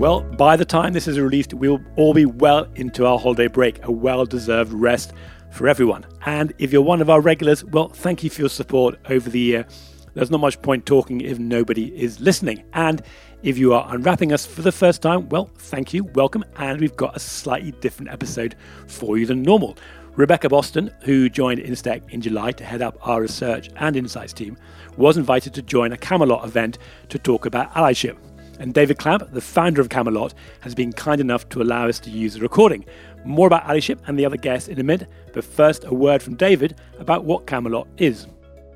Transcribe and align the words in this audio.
Well, 0.00 0.22
by 0.22 0.56
the 0.56 0.64
time 0.64 0.94
this 0.94 1.06
is 1.06 1.20
released, 1.20 1.52
we'll 1.52 1.82
all 1.96 2.14
be 2.14 2.24
well 2.24 2.66
into 2.74 3.04
our 3.04 3.18
holiday 3.18 3.48
break, 3.48 3.84
a 3.84 3.92
well 3.92 4.24
deserved 4.24 4.72
rest 4.72 5.12
for 5.50 5.68
everyone. 5.68 6.06
And 6.24 6.54
if 6.56 6.72
you're 6.72 6.80
one 6.80 7.02
of 7.02 7.10
our 7.10 7.20
regulars, 7.20 7.62
well, 7.66 7.90
thank 7.90 8.24
you 8.24 8.30
for 8.30 8.40
your 8.40 8.48
support 8.48 8.98
over 9.10 9.28
the 9.28 9.38
year. 9.38 9.66
There's 10.14 10.30
not 10.30 10.40
much 10.40 10.62
point 10.62 10.86
talking 10.86 11.20
if 11.20 11.38
nobody 11.38 11.88
is 11.94 12.18
listening. 12.18 12.64
And 12.72 13.02
if 13.42 13.58
you 13.58 13.74
are 13.74 13.94
unwrapping 13.94 14.32
us 14.32 14.46
for 14.46 14.62
the 14.62 14.72
first 14.72 15.02
time, 15.02 15.28
well, 15.28 15.50
thank 15.58 15.92
you, 15.92 16.04
welcome, 16.04 16.46
and 16.56 16.80
we've 16.80 16.96
got 16.96 17.14
a 17.14 17.20
slightly 17.20 17.72
different 17.72 18.10
episode 18.10 18.56
for 18.86 19.18
you 19.18 19.26
than 19.26 19.42
normal. 19.42 19.76
Rebecca 20.16 20.48
Boston, 20.48 20.90
who 21.02 21.28
joined 21.28 21.60
Instech 21.60 22.08
in 22.08 22.22
July 22.22 22.52
to 22.52 22.64
head 22.64 22.80
up 22.80 22.96
our 23.06 23.20
research 23.20 23.68
and 23.76 23.94
insights 23.94 24.32
team, 24.32 24.56
was 24.96 25.18
invited 25.18 25.52
to 25.54 25.62
join 25.62 25.92
a 25.92 25.98
Camelot 25.98 26.46
event 26.46 26.78
to 27.10 27.18
talk 27.18 27.44
about 27.44 27.70
allyship. 27.74 28.16
And 28.60 28.74
David 28.74 28.98
Clapp, 28.98 29.32
the 29.32 29.40
founder 29.40 29.80
of 29.80 29.88
Camelot, 29.88 30.34
has 30.60 30.74
been 30.74 30.92
kind 30.92 31.18
enough 31.18 31.48
to 31.48 31.62
allow 31.62 31.88
us 31.88 31.98
to 32.00 32.10
use 32.10 32.34
the 32.34 32.40
recording. 32.40 32.84
More 33.24 33.46
about 33.46 33.64
allyship 33.64 34.00
and 34.06 34.18
the 34.18 34.26
other 34.26 34.36
guests 34.36 34.68
in 34.68 34.78
a 34.78 34.82
minute, 34.82 35.08
but 35.32 35.44
first, 35.44 35.84
a 35.84 35.94
word 35.94 36.22
from 36.22 36.34
David 36.34 36.76
about 36.98 37.24
what 37.24 37.46
Camelot 37.46 37.88
is. 37.96 38.26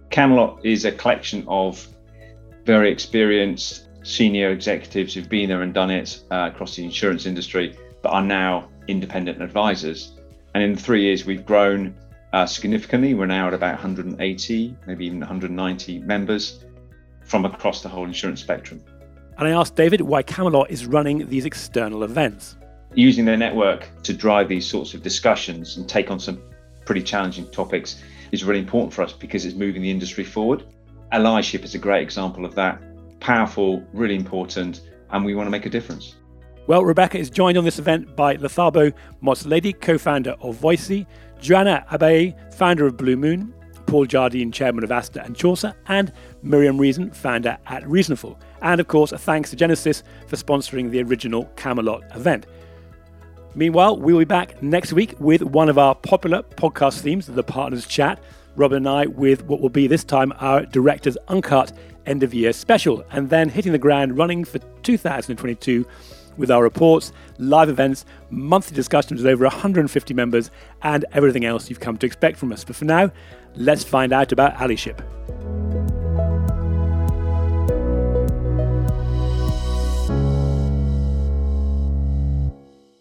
Camelot 0.09 0.65
is 0.65 0.87
a 0.87 0.93
collection 0.93 1.45
of 1.49 1.87
very 2.65 2.91
experienced 2.91 3.89
senior 4.03 4.53
executives 4.53 5.13
who've 5.13 5.29
been 5.29 5.51
there 5.51 5.61
and 5.61 5.75
done 5.75 5.91
it 5.91 6.23
uh, 6.31 6.51
across 6.51 6.77
the 6.77 6.83
insurance 6.83 7.27
industry, 7.27 7.77
but 8.01 8.09
are 8.09 8.25
now 8.25 8.71
independent 8.89 9.43
advisors. 9.43 10.19
And 10.55 10.63
in 10.63 10.77
three 10.77 11.03
years, 11.03 11.27
we've 11.27 11.45
grown 11.45 11.95
uh, 12.33 12.47
significantly. 12.47 13.13
We're 13.13 13.27
now 13.27 13.49
at 13.49 13.55
about 13.55 13.75
180, 13.75 14.77
maybe 14.87 15.05
even 15.05 15.21
190 15.21 15.99
members 15.99 16.65
from 17.21 17.45
across 17.45 17.83
the 17.83 17.91
whole 17.91 18.07
insurance 18.07 18.41
spectrum 18.41 18.83
and 19.39 19.49
I 19.49 19.51
asked 19.51 19.77
David 19.77 20.01
why 20.03 20.23
Camelot 20.23 20.71
is 20.71 20.87
running 20.87 21.29
these 21.29 21.45
external 21.45 22.05
events. 22.05 22.57
Using 22.95 23.25
their 23.25 23.37
network 23.37 23.89
to 24.05 24.15
drive 24.15 24.49
these 24.49 24.67
sorts 24.67 24.95
of 24.95 25.03
discussions 25.03 25.77
and 25.77 25.89
take 25.89 26.11
on 26.11 26.21
some 26.21 26.41
pretty 26.85 27.03
challenging 27.03 27.51
topics 27.51 28.03
is 28.31 28.45
really 28.45 28.61
important 28.61 28.93
for 28.93 29.03
us 29.03 29.13
because 29.13 29.45
it's 29.45 29.55
moving 29.55 29.83
the 29.83 29.91
industry 29.91 30.25
forward. 30.25 30.65
Allyship 31.13 31.65
is 31.65 31.75
a 31.75 31.79
great 31.79 32.03
example 32.03 32.45
of 32.45 32.55
that. 32.55 32.81
Powerful, 33.21 33.83
really 33.93 34.17
important, 34.17 34.83
and 35.11 35.25
we 35.25 35.35
want 35.35 35.47
to 35.47 35.51
make 35.51 35.67
a 35.67 35.71
difference. 35.71 36.17
Well, 36.67 36.85
Rebecca 36.85 37.19
is 37.19 37.31
joined 37.31 37.59
on 37.59 37.65
this 37.65 37.79
event 37.79 38.17
by 38.17 38.37
Lethabo 38.37 38.93
Motsoaledi, 39.23 39.81
co 39.81 39.99
founder 39.99 40.35
of 40.41 40.57
Voicey, 40.57 41.07
Joanna 41.41 41.85
Abaye, 41.91 42.55
founder 42.55 42.87
of 42.87 42.97
Blue 42.97 43.17
Moon, 43.17 43.55
Paul 43.87 44.07
Jardine, 44.07 44.51
chairman 44.51 44.83
of 44.83 44.91
Astor 44.91 45.21
and 45.21 45.37
Chaucer, 45.37 45.75
and 45.89 46.13
Miriam 46.43 46.79
Reason, 46.79 47.11
founder 47.11 47.59
at 47.67 47.87
Reasonful. 47.89 48.39
And 48.65 48.81
of 48.81 48.89
course, 48.89 49.13
thanks 49.13 49.51
to 49.51 49.57
Genesis 49.57 50.03
for 50.27 50.37
sponsoring 50.37 50.91
the 50.91 51.03
original 51.03 51.45
Camelot 51.55 52.03
event. 52.17 52.47
Meanwhile, 53.55 53.99
we'll 53.99 54.19
be 54.19 54.25
back 54.25 54.61
next 54.63 54.93
week 54.93 55.15
with 55.21 55.43
one 55.43 55.69
of 55.69 55.79
our 55.79 55.95
popular 55.95 56.43
podcast 56.43 57.01
themes, 57.01 57.27
the 57.27 57.45
Partners 57.45 57.87
Chat. 57.87 58.19
Robin 58.57 58.79
and 58.79 58.89
I 58.89 59.07
with 59.07 59.45
what 59.45 59.61
will 59.61 59.69
be 59.69 59.87
this 59.87 60.03
time 60.03 60.33
our 60.39 60.65
Director's 60.65 61.19
Uncut 61.29 61.73
End 62.07 62.23
of 62.23 62.33
Year 62.33 62.53
special, 62.53 63.05
and 63.13 63.29
then 63.29 63.49
hitting 63.51 63.73
the 63.73 63.79
ground 63.79 64.17
running 64.17 64.45
for 64.45 64.59
2022 64.83 65.87
with 66.37 66.51
our 66.51 66.63
reports, 66.63 67.13
live 67.39 67.69
events, 67.69 68.05
monthly 68.31 68.75
discussions 68.75 69.23
with 69.23 69.31
over 69.31 69.45
150 69.45 70.15
members, 70.15 70.51
and 70.83 71.05
everything 71.13 71.45
else 71.45 71.69
you've 71.69 71.81
come 71.81 71.99
to 71.99 72.07
expect 72.07 72.39
from 72.39 72.51
us. 72.51 72.65
But 72.65 72.77
for 72.77 72.87
now, 72.87 73.13
let's 73.57 73.85
find 73.85 74.13
out 74.13 74.33
about 74.33 74.55
allyship. 74.55 75.05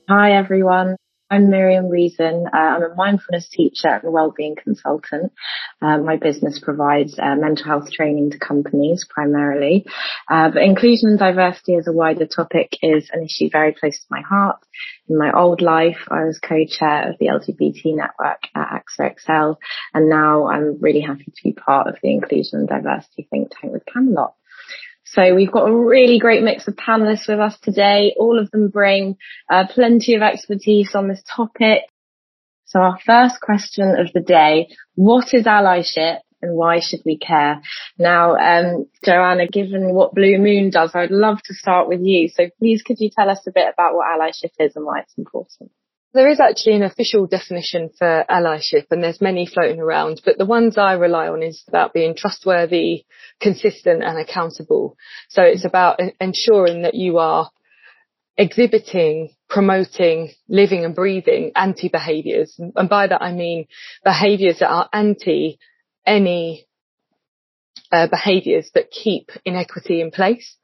Hi 0.09 0.33
everyone. 0.33 0.97
I'm 1.31 1.49
Miriam 1.49 1.87
Reason. 1.87 2.45
Uh, 2.53 2.57
I'm 2.57 2.83
a 2.83 2.93
mindfulness 2.93 3.47
teacher 3.47 3.87
and 3.87 4.11
wellbeing 4.11 4.57
consultant. 4.61 5.31
Uh, 5.81 5.97
my 5.99 6.17
business 6.17 6.59
provides 6.61 7.17
uh, 7.17 7.35
mental 7.37 7.65
health 7.65 7.89
training 7.89 8.31
to 8.31 8.37
companies 8.37 9.07
primarily, 9.09 9.85
uh, 10.29 10.49
but 10.49 10.61
inclusion 10.61 11.11
and 11.11 11.19
diversity 11.19 11.75
as 11.75 11.87
a 11.87 11.93
wider 11.93 12.25
topic 12.25 12.77
is 12.81 13.09
an 13.13 13.23
issue 13.23 13.49
very 13.49 13.73
close 13.73 13.97
to 13.97 14.05
my 14.11 14.19
heart. 14.19 14.57
In 15.07 15.17
my 15.17 15.31
old 15.31 15.61
life, 15.61 16.05
I 16.11 16.25
was 16.25 16.37
co-chair 16.37 17.09
of 17.09 17.17
the 17.19 17.27
LGBT 17.27 17.95
network 17.95 18.41
at 18.53 18.83
AXA 18.99 19.15
XL, 19.21 19.59
and 19.93 20.09
now 20.09 20.47
I'm 20.49 20.81
really 20.81 21.01
happy 21.01 21.31
to 21.33 21.43
be 21.45 21.53
part 21.53 21.87
of 21.87 21.95
the 22.03 22.11
inclusion 22.11 22.59
and 22.59 22.67
diversity 22.67 23.25
think 23.31 23.53
tank 23.57 23.71
with 23.71 23.85
Camelot. 23.85 24.33
So 25.13 25.35
we've 25.35 25.51
got 25.51 25.69
a 25.69 25.75
really 25.75 26.17
great 26.17 26.41
mix 26.41 26.67
of 26.67 26.75
panelists 26.75 27.27
with 27.27 27.39
us 27.39 27.55
today. 27.61 28.15
All 28.17 28.39
of 28.39 28.49
them 28.49 28.69
bring 28.69 29.17
uh, 29.47 29.65
plenty 29.69 30.15
of 30.15 30.23
expertise 30.23 30.95
on 30.95 31.07
this 31.07 31.21
topic. 31.35 31.81
So 32.65 32.79
our 32.79 32.97
first 33.05 33.39
question 33.39 33.95
of 33.95 34.11
the 34.11 34.21
day, 34.21 34.69
what 34.95 35.31
is 35.35 35.45
allyship 35.45 36.17
and 36.41 36.55
why 36.55 36.79
should 36.79 37.01
we 37.05 37.19
care? 37.19 37.61
Now, 37.99 38.37
um, 38.37 38.87
Joanna, 39.05 39.47
given 39.47 39.93
what 39.93 40.15
Blue 40.15 40.39
Moon 40.39 40.71
does, 40.71 40.95
I'd 40.95 41.11
love 41.11 41.37
to 41.43 41.53
start 41.53 41.87
with 41.87 42.01
you. 42.01 42.27
So 42.29 42.49
please 42.57 42.81
could 42.81 42.99
you 42.99 43.11
tell 43.15 43.29
us 43.29 43.45
a 43.47 43.51
bit 43.51 43.67
about 43.71 43.93
what 43.93 44.07
allyship 44.07 44.49
is 44.57 44.75
and 44.75 44.83
why 44.83 45.01
it's 45.01 45.13
important? 45.15 45.69
There 46.13 46.29
is 46.29 46.39
actually 46.39 46.75
an 46.75 46.83
official 46.83 47.25
definition 47.25 47.89
for 47.97 48.23
allyship 48.29 48.85
and 48.91 49.03
there's 49.03 49.19
many 49.19 49.47
floating 49.47 49.79
around, 49.79 50.21
but 50.23 50.37
the 50.37 50.45
ones 50.45 50.77
I 50.77 50.93
rely 50.93 51.27
on 51.27 51.41
is 51.41 51.63
about 51.67 51.91
being 51.91 52.15
trustworthy, 52.15 53.05
consistent 53.41 54.03
and 54.03 54.19
accountable. 54.19 54.95
So 55.29 55.41
it's 55.41 55.65
about 55.65 55.99
ensuring 56.21 56.83
that 56.83 56.93
you 56.93 57.17
are 57.17 57.49
exhibiting, 58.37 59.31
promoting, 59.49 60.31
living 60.47 60.85
and 60.85 60.93
breathing 60.93 61.51
anti 61.55 61.89
behaviors. 61.89 62.59
And 62.75 62.89
by 62.89 63.07
that 63.07 63.21
I 63.21 63.31
mean 63.31 63.65
behaviors 64.03 64.59
that 64.59 64.69
are 64.69 64.89
anti 64.93 65.57
any 66.05 66.67
uh, 67.91 68.07
behaviors 68.07 68.69
that 68.75 68.91
keep 68.91 69.31
inequity 69.45 69.99
in 69.99 70.11
place. 70.11 70.57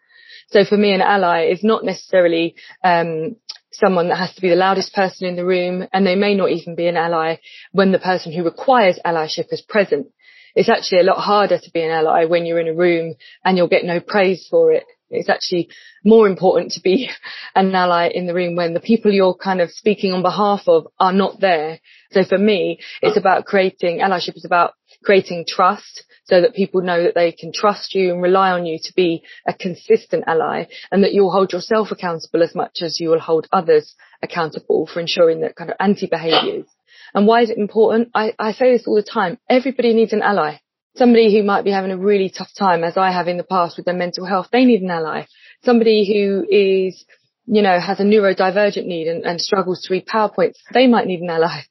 So 0.49 0.63
for 0.63 0.77
me, 0.77 0.93
an 0.93 1.01
ally 1.01 1.45
is 1.45 1.63
not 1.63 1.83
necessarily 1.83 2.55
um, 2.83 3.35
someone 3.79 4.09
that 4.09 4.17
has 4.17 4.33
to 4.35 4.41
be 4.41 4.49
the 4.49 4.55
loudest 4.55 4.93
person 4.93 5.27
in 5.27 5.35
the 5.35 5.45
room, 5.45 5.87
and 5.93 6.05
they 6.05 6.15
may 6.15 6.35
not 6.35 6.51
even 6.51 6.75
be 6.75 6.87
an 6.87 6.97
ally 6.97 7.37
when 7.71 7.91
the 7.91 7.99
person 7.99 8.31
who 8.31 8.43
requires 8.43 8.99
allyship 9.05 9.51
is 9.51 9.61
present. 9.61 10.07
It's 10.55 10.69
actually 10.69 11.01
a 11.01 11.03
lot 11.03 11.19
harder 11.19 11.57
to 11.57 11.71
be 11.71 11.81
an 11.81 11.91
ally 11.91 12.25
when 12.25 12.45
you're 12.45 12.59
in 12.59 12.67
a 12.67 12.73
room 12.73 13.15
and 13.45 13.57
you'll 13.57 13.67
get 13.67 13.85
no 13.85 13.99
praise 13.99 14.47
for 14.49 14.71
it. 14.71 14.85
It's 15.09 15.29
actually 15.29 15.69
more 16.03 16.27
important 16.27 16.71
to 16.73 16.81
be 16.81 17.09
an 17.55 17.73
ally 17.73 18.09
in 18.13 18.27
the 18.27 18.33
room 18.33 18.55
when 18.55 18.73
the 18.73 18.79
people 18.79 19.11
you're 19.11 19.35
kind 19.35 19.61
of 19.61 19.71
speaking 19.71 20.11
on 20.11 20.21
behalf 20.21 20.61
of 20.67 20.87
are 20.99 21.13
not 21.13 21.39
there. 21.39 21.79
So 22.11 22.23
for 22.23 22.37
me, 22.37 22.79
it's 23.01 23.17
about 23.17 23.45
creating 23.45 23.99
allyship 23.99 24.35
is 24.35 24.45
about 24.45 24.73
creating 25.03 25.45
trust 25.47 26.03
so 26.29 26.41
that 26.41 26.53
people 26.53 26.81
know 26.81 27.03
that 27.03 27.15
they 27.15 27.31
can 27.31 27.51
trust 27.51 27.95
you 27.95 28.13
and 28.13 28.21
rely 28.21 28.51
on 28.51 28.65
you 28.65 28.77
to 28.83 28.93
be 28.95 29.23
a 29.47 29.53
consistent 29.53 30.23
ally 30.27 30.65
and 30.91 31.03
that 31.03 31.11
you'll 31.11 31.31
hold 31.31 31.51
yourself 31.51 31.89
accountable 31.91 32.43
as 32.43 32.53
much 32.53 32.81
as 32.81 32.99
you 32.99 33.09
will 33.09 33.19
hold 33.19 33.47
others 33.51 33.95
accountable 34.21 34.85
for 34.85 34.99
ensuring 34.99 35.41
that 35.41 35.55
kind 35.55 35.71
of 35.71 35.77
anti 35.79 36.05
behaviors. 36.05 36.67
And 37.15 37.25
why 37.25 37.41
is 37.41 37.49
it 37.49 37.57
important? 37.57 38.09
I, 38.13 38.33
I 38.37 38.51
say 38.51 38.71
this 38.71 38.85
all 38.85 38.95
the 38.95 39.01
time. 39.01 39.39
Everybody 39.49 39.93
needs 39.93 40.13
an 40.13 40.21
ally. 40.21 40.59
Somebody 40.95 41.35
who 41.35 41.43
might 41.43 41.63
be 41.63 41.71
having 41.71 41.91
a 41.91 41.97
really 41.97 42.29
tough 42.29 42.49
time, 42.57 42.83
as 42.83 42.95
I 42.95 43.11
have 43.11 43.27
in 43.27 43.37
the 43.37 43.43
past 43.43 43.77
with 43.77 43.85
their 43.85 43.95
mental 43.95 44.25
health, 44.25 44.49
they 44.51 44.65
need 44.65 44.81
an 44.81 44.91
ally. 44.91 45.25
Somebody 45.63 46.05
who 46.11 46.45
is, 46.47 47.05
you 47.47 47.63
know, 47.63 47.79
has 47.79 47.99
a 47.99 48.03
neurodivergent 48.03 48.85
need 48.85 49.07
and, 49.07 49.23
and 49.25 49.41
struggles 49.41 49.81
to 49.83 49.93
read 49.93 50.05
PowerPoints, 50.05 50.57
they 50.73 50.85
might 50.85 51.07
need 51.07 51.21
an 51.21 51.29
ally. 51.29 51.61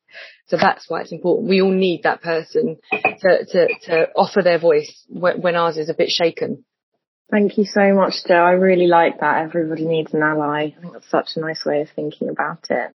So 0.49 0.57
that's 0.57 0.89
why 0.89 1.03
it's 1.03 1.13
important. 1.13 1.49
We 1.49 1.61
all 1.61 1.71
need 1.71 2.03
that 2.05 2.23
person 2.23 2.79
to, 2.93 3.45
to, 3.45 3.69
to 3.85 4.09
offer 4.17 4.43
their 4.43 4.59
voice 4.59 5.05
when, 5.09 5.43
when 5.43 5.57
ours 5.57 5.77
is 5.77 5.91
a 5.91 5.95
bit 5.95 6.09
shaken. 6.09 6.65
Thank 7.31 7.59
you 7.59 7.65
so 7.65 7.93
much, 7.93 8.15
Jo. 8.27 8.35
I 8.35 8.53
really 8.53 8.87
like 8.87 9.21
that. 9.21 9.45
Everybody 9.45 9.85
needs 9.85 10.15
an 10.15 10.23
ally. 10.23 10.75
I 10.77 10.81
think 10.81 10.95
that's 10.95 11.11
such 11.11 11.31
a 11.37 11.41
nice 11.41 11.65
way 11.67 11.83
of 11.83 11.89
thinking 11.95 12.31
about 12.31 12.67
it. 12.71 12.93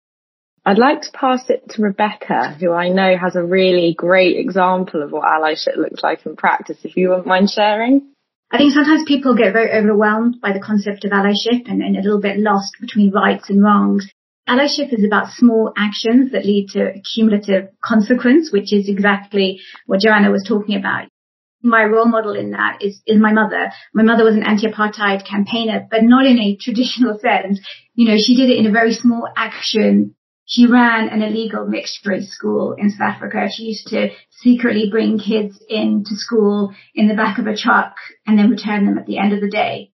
I'd 0.66 0.78
like 0.78 1.02
to 1.02 1.12
pass 1.12 1.50
it 1.50 1.68
to 1.72 1.82
Rebecca, 1.82 2.56
who 2.60 2.72
I 2.72 2.90
know 2.90 3.18
has 3.18 3.36
a 3.36 3.44
really 3.44 3.96
great 3.98 4.38
example 4.38 5.02
of 5.04 5.12
what 5.12 5.24
allyship 5.24 5.76
looks 5.76 6.04
like 6.04 6.26
in 6.26 6.36
practice, 6.36 6.78
if 6.84 6.96
you 6.96 7.10
wouldn't 7.10 7.28
mind 7.28 7.50
sharing. 7.50 8.14
I 8.52 8.58
think 8.58 8.74
sometimes 8.74 9.04
people 9.08 9.36
get 9.36 9.54
very 9.54 9.72
overwhelmed 9.72 10.40
by 10.40 10.54
the 10.54 10.60
concept 10.60 11.04
of 11.04 11.12
allyship 11.12 11.68
and, 11.68 11.82
and 11.82 11.98
a 11.98 12.02
little 12.02 12.22
bit 12.22 12.38
lost 12.38 12.76
between 12.80 13.12
rights 13.12 13.50
and 13.50 13.64
wrongs. 13.64 14.08
Allyship 14.50 14.92
is 14.92 15.06
about 15.06 15.34
small 15.34 15.72
actions 15.78 16.32
that 16.32 16.46
lead 16.46 16.70
to 16.74 16.94
cumulative 17.14 17.70
consequence, 17.84 18.52
which 18.52 18.74
is 18.74 18.90
exactly 18.90 19.62
what 19.86 20.02
Joanna 20.02 20.32
was 20.32 20.44
talking 20.48 20.76
about. 20.76 21.08
My 21.64 21.84
role 21.84 22.08
model 22.08 22.34
in 22.34 22.52
that 22.52 22.80
is, 22.82 23.02
is 23.06 23.20
my 23.20 23.34
mother. 23.34 23.72
My 23.94 24.02
mother 24.02 24.24
was 24.24 24.36
an 24.36 24.44
anti-apartheid 24.44 25.28
campaigner, 25.28 25.88
but 25.92 26.04
not 26.04 26.26
in 26.26 26.40
a 26.40 26.56
traditional 26.56 27.20
sense. 27.20 27.60
You 27.94 28.08
know, 28.08 28.18
she 28.18 28.36
did 28.36 28.50
it 28.50 28.58
in 28.58 28.66
a 28.66 28.72
very 28.72 28.94
small 28.94 29.28
action. 29.38 30.16
She 30.46 30.66
ran 30.66 31.10
an 31.10 31.22
illegal 31.22 31.68
mixed 31.68 32.06
race 32.06 32.32
school 32.34 32.74
in 32.78 32.90
South 32.90 33.16
Africa. 33.16 33.48
She 33.56 33.64
used 33.64 33.88
to 33.88 34.10
secretly 34.32 34.90
bring 34.90 35.20
kids 35.20 35.64
into 35.70 36.16
school 36.16 36.74
in 36.96 37.08
the 37.08 37.14
back 37.14 37.38
of 37.38 37.46
a 37.46 37.56
truck 37.56 37.96
and 38.26 38.40
then 38.40 38.50
return 38.50 38.86
them 38.86 38.98
at 38.98 39.06
the 39.06 39.20
end 39.20 39.34
of 39.34 39.40
the 39.40 39.50
day. 39.50 39.92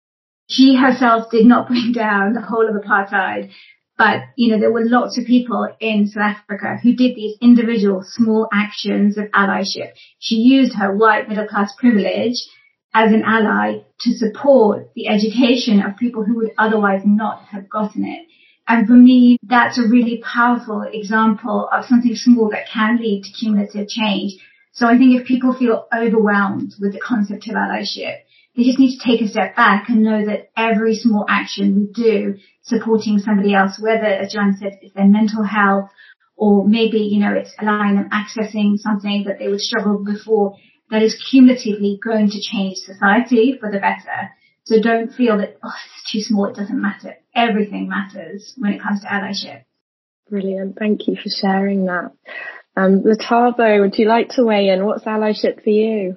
She 0.49 0.76
herself 0.76 1.32
did 1.32 1.46
not 1.46 1.66
bring 1.69 1.92
down 1.92 2.32
the 2.32 2.40
whole 2.40 2.69
of 2.69 2.81
apartheid, 2.81 3.50
but, 3.98 4.22
you 4.37 4.52
know, 4.52 4.60
there 4.60 4.72
were 4.72 4.84
lots 4.84 5.16
of 5.16 5.25
people 5.25 5.66
in 5.81 6.06
South 6.06 6.37
Africa 6.48 6.76
who 6.82 6.94
did 6.94 7.16
these 7.16 7.37
individual 7.40 8.04
small 8.04 8.46
actions 8.52 9.16
of 9.16 9.25
allyship. 9.31 9.93
She 10.19 10.37
used 10.37 10.75
her 10.75 10.94
white 10.94 11.28
middle 11.28 11.46
class 11.46 11.75
privilege 11.78 12.37
as 12.93 13.12
an 13.12 13.22
ally 13.25 13.81
to 14.00 14.10
support 14.12 14.90
the 14.94 15.08
education 15.08 15.82
of 15.82 15.96
people 15.96 16.25
who 16.25 16.37
would 16.37 16.52
otherwise 16.58 17.02
not 17.04 17.44
have 17.46 17.69
gotten 17.70 18.04
it. 18.04 18.26
And 18.69 18.87
for 18.87 18.94
me, 18.94 19.38
that's 19.43 19.78
a 19.78 19.88
really 19.88 20.22
powerful 20.22 20.82
example 20.82 21.69
of 21.72 21.84
something 21.87 22.16
small 22.16 22.50
that 22.50 22.69
can 22.72 22.99
lead 22.99 23.25
to 23.25 23.32
cumulative 23.32 23.88
change. 23.88 24.32
So 24.72 24.87
I 24.87 24.99
think 24.99 25.19
if 25.19 25.26
people 25.26 25.54
feel 25.54 25.87
overwhelmed 25.94 26.75
with 26.81 26.92
the 26.92 27.00
concept 27.00 27.49
of 27.49 27.54
allyship, 27.54 28.16
they 28.56 28.64
just 28.64 28.78
need 28.78 28.98
to 28.98 29.04
take 29.04 29.20
a 29.20 29.28
step 29.28 29.54
back 29.54 29.88
and 29.88 30.02
know 30.02 30.24
that 30.24 30.50
every 30.56 30.94
small 30.96 31.26
action 31.28 31.76
we 31.76 31.92
do 31.92 32.36
supporting 32.62 33.18
somebody 33.18 33.54
else, 33.54 33.78
whether, 33.78 34.06
as 34.06 34.32
Joanne 34.32 34.56
said, 34.58 34.78
it's 34.80 34.94
their 34.94 35.06
mental 35.06 35.44
health 35.44 35.90
or 36.36 36.66
maybe, 36.66 36.98
you 36.98 37.20
know, 37.20 37.32
it's 37.34 37.54
allowing 37.60 37.96
them 37.96 38.10
accessing 38.10 38.78
something 38.78 39.24
that 39.26 39.38
they 39.38 39.48
would 39.48 39.60
struggle 39.60 40.02
before 40.02 40.56
that 40.90 41.02
is 41.02 41.22
cumulatively 41.30 41.98
going 42.02 42.30
to 42.30 42.40
change 42.40 42.76
society 42.78 43.56
for 43.60 43.70
the 43.70 43.78
better. 43.78 44.30
So 44.64 44.80
don't 44.80 45.12
feel 45.12 45.38
that, 45.38 45.58
oh, 45.62 45.70
it's 45.94 46.12
too 46.12 46.20
small, 46.20 46.46
it 46.46 46.56
doesn't 46.56 46.80
matter. 46.80 47.16
Everything 47.34 47.88
matters 47.88 48.54
when 48.56 48.72
it 48.72 48.82
comes 48.82 49.02
to 49.02 49.06
allyship. 49.06 49.64
Brilliant. 50.30 50.76
Thank 50.78 51.06
you 51.06 51.16
for 51.16 51.28
sharing 51.28 51.86
that. 51.86 52.12
Um, 52.76 53.02
Lethabo, 53.02 53.80
would 53.80 53.98
you 53.98 54.08
like 54.08 54.30
to 54.30 54.44
weigh 54.44 54.68
in? 54.68 54.84
What's 54.84 55.04
allyship 55.04 55.62
for 55.62 55.70
you? 55.70 56.16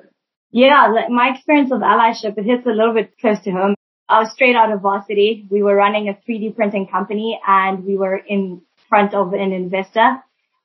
Yeah, 0.51 0.91
my 1.09 1.31
experience 1.35 1.71
of 1.71 1.81
allyship, 1.81 2.37
it 2.37 2.45
hits 2.45 2.65
a 2.65 2.71
little 2.71 2.93
bit 2.93 3.17
close 3.19 3.39
to 3.43 3.51
home. 3.51 3.75
I 4.07 4.19
was 4.19 4.31
straight 4.31 4.55
out 4.55 4.71
of 4.71 4.81
varsity. 4.81 5.45
We 5.49 5.61
were 5.61 5.75
running 5.75 6.09
a 6.09 6.13
3D 6.13 6.55
printing 6.55 6.87
company 6.87 7.39
and 7.47 7.85
we 7.85 7.95
were 7.95 8.17
in 8.17 8.61
front 8.89 9.13
of 9.13 9.33
an 9.33 9.51
investor 9.51 10.17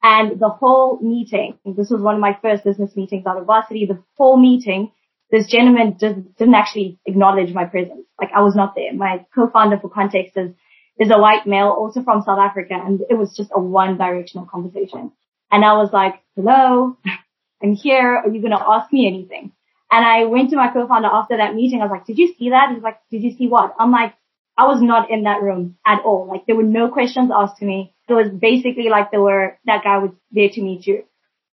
and 0.04 0.38
the 0.38 0.50
whole 0.50 0.98
meeting, 1.00 1.58
this 1.64 1.88
was 1.88 2.02
one 2.02 2.14
of 2.14 2.20
my 2.20 2.38
first 2.42 2.62
business 2.62 2.94
meetings 2.94 3.24
out 3.26 3.38
of 3.38 3.46
varsity, 3.46 3.86
the 3.86 4.02
whole 4.18 4.36
meeting, 4.36 4.92
this 5.30 5.46
gentleman 5.46 5.96
just 5.98 6.16
didn't 6.36 6.54
actually 6.54 6.98
acknowledge 7.06 7.54
my 7.54 7.64
presence. 7.64 8.04
Like 8.20 8.28
I 8.36 8.42
was 8.42 8.54
not 8.54 8.74
there. 8.74 8.92
My 8.92 9.24
co-founder 9.34 9.78
for 9.80 9.88
context 9.88 10.36
is, 10.36 10.50
is 10.98 11.10
a 11.10 11.18
white 11.18 11.46
male, 11.46 11.68
also 11.68 12.02
from 12.02 12.20
South 12.20 12.38
Africa, 12.38 12.74
and 12.74 13.00
it 13.08 13.14
was 13.14 13.34
just 13.34 13.50
a 13.54 13.58
one 13.58 13.96
directional 13.96 14.44
conversation. 14.44 15.10
And 15.50 15.64
I 15.64 15.72
was 15.72 15.88
like, 15.90 16.16
hello, 16.36 16.98
I'm 17.62 17.72
here. 17.72 18.20
Are 18.26 18.28
you 18.28 18.42
going 18.42 18.52
to 18.52 18.62
ask 18.62 18.92
me 18.92 19.06
anything? 19.06 19.52
And 19.94 20.04
I 20.04 20.24
went 20.24 20.50
to 20.50 20.56
my 20.56 20.72
co-founder 20.72 21.06
after 21.06 21.36
that 21.36 21.54
meeting. 21.54 21.80
I 21.80 21.84
was 21.84 21.92
like, 21.92 22.04
did 22.04 22.18
you 22.18 22.34
see 22.36 22.50
that? 22.50 22.72
He's 22.74 22.82
like, 22.82 22.98
did 23.12 23.22
you 23.22 23.30
see 23.38 23.46
what? 23.46 23.76
I'm 23.78 23.92
like, 23.92 24.12
I 24.58 24.66
was 24.66 24.82
not 24.82 25.08
in 25.08 25.22
that 25.22 25.40
room 25.40 25.76
at 25.86 26.02
all. 26.04 26.26
Like 26.26 26.46
there 26.46 26.56
were 26.56 26.64
no 26.64 26.88
questions 26.88 27.30
asked 27.32 27.58
to 27.58 27.64
me. 27.64 27.94
It 28.08 28.12
was 28.12 28.28
basically 28.28 28.88
like 28.88 29.12
there 29.12 29.22
were, 29.22 29.56
that 29.66 29.84
guy 29.84 29.98
was 29.98 30.10
there 30.32 30.48
to 30.48 30.60
meet 30.60 30.84
you. 30.88 31.04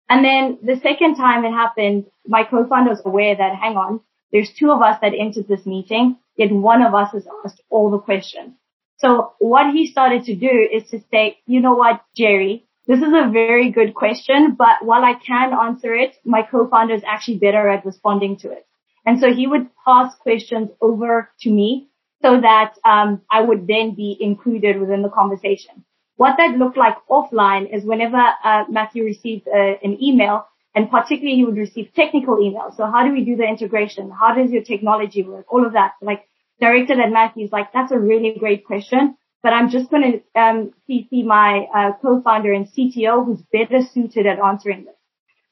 And 0.08 0.24
then 0.24 0.58
the 0.62 0.80
second 0.80 1.16
time 1.16 1.44
it 1.44 1.50
happened, 1.50 2.06
my 2.28 2.44
co-founder 2.44 2.90
was 2.90 3.02
aware 3.04 3.34
that, 3.34 3.56
hang 3.56 3.76
on, 3.76 4.02
there's 4.30 4.52
two 4.56 4.70
of 4.70 4.82
us 4.82 4.98
that 5.02 5.14
entered 5.18 5.48
this 5.48 5.66
meeting, 5.66 6.16
yet 6.36 6.52
one 6.52 6.82
of 6.82 6.94
us 6.94 7.10
has 7.14 7.26
asked 7.44 7.60
all 7.70 7.90
the 7.90 7.98
questions. 7.98 8.54
So 8.98 9.32
what 9.40 9.72
he 9.74 9.90
started 9.90 10.22
to 10.26 10.36
do 10.36 10.68
is 10.72 10.88
to 10.90 11.00
say, 11.10 11.38
you 11.46 11.60
know 11.60 11.74
what, 11.74 12.04
Jerry, 12.16 12.67
this 12.88 13.00
is 13.00 13.12
a 13.12 13.30
very 13.30 13.70
good 13.70 13.94
question, 13.94 14.54
but 14.58 14.82
while 14.82 15.04
I 15.04 15.12
can 15.12 15.52
answer 15.52 15.94
it, 15.94 16.16
my 16.24 16.40
co-founder 16.40 16.94
is 16.94 17.02
actually 17.06 17.36
better 17.36 17.68
at 17.68 17.84
responding 17.84 18.38
to 18.38 18.50
it. 18.50 18.66
And 19.04 19.20
so 19.20 19.32
he 19.32 19.46
would 19.46 19.68
pass 19.84 20.14
questions 20.14 20.70
over 20.80 21.30
to 21.40 21.50
me 21.50 21.90
so 22.22 22.40
that 22.40 22.74
um, 22.86 23.20
I 23.30 23.42
would 23.42 23.66
then 23.66 23.94
be 23.94 24.16
included 24.18 24.80
within 24.80 25.02
the 25.02 25.10
conversation. 25.10 25.84
What 26.16 26.36
that 26.38 26.56
looked 26.56 26.78
like 26.78 26.96
offline 27.10 27.72
is 27.72 27.84
whenever 27.84 28.16
uh, 28.16 28.64
Matthew 28.70 29.04
received 29.04 29.46
uh, 29.46 29.74
an 29.82 30.02
email, 30.02 30.46
and 30.74 30.90
particularly 30.90 31.36
he 31.36 31.44
would 31.44 31.58
receive 31.58 31.92
technical 31.94 32.36
emails. 32.36 32.76
So 32.78 32.86
how 32.86 33.04
do 33.06 33.12
we 33.12 33.22
do 33.22 33.36
the 33.36 33.44
integration? 33.44 34.10
How 34.10 34.34
does 34.34 34.50
your 34.50 34.62
technology 34.62 35.22
work? 35.22 35.44
All 35.52 35.64
of 35.64 35.74
that. 35.74 35.92
Like 36.00 36.26
directed 36.58 36.98
at 36.98 37.12
Matthew's 37.12 37.52
like, 37.52 37.70
that's 37.74 37.92
a 37.92 37.98
really 37.98 38.34
great 38.38 38.64
question 38.64 39.16
but 39.42 39.52
I'm 39.52 39.70
just 39.70 39.90
going 39.90 40.22
to 40.34 40.40
um, 40.40 40.72
CC 40.88 41.24
my 41.24 41.66
uh, 41.74 41.92
co-founder 42.02 42.52
and 42.52 42.66
CTO 42.66 43.24
who's 43.24 43.42
better 43.52 43.84
suited 43.92 44.26
at 44.26 44.38
answering 44.38 44.84
this. 44.84 44.94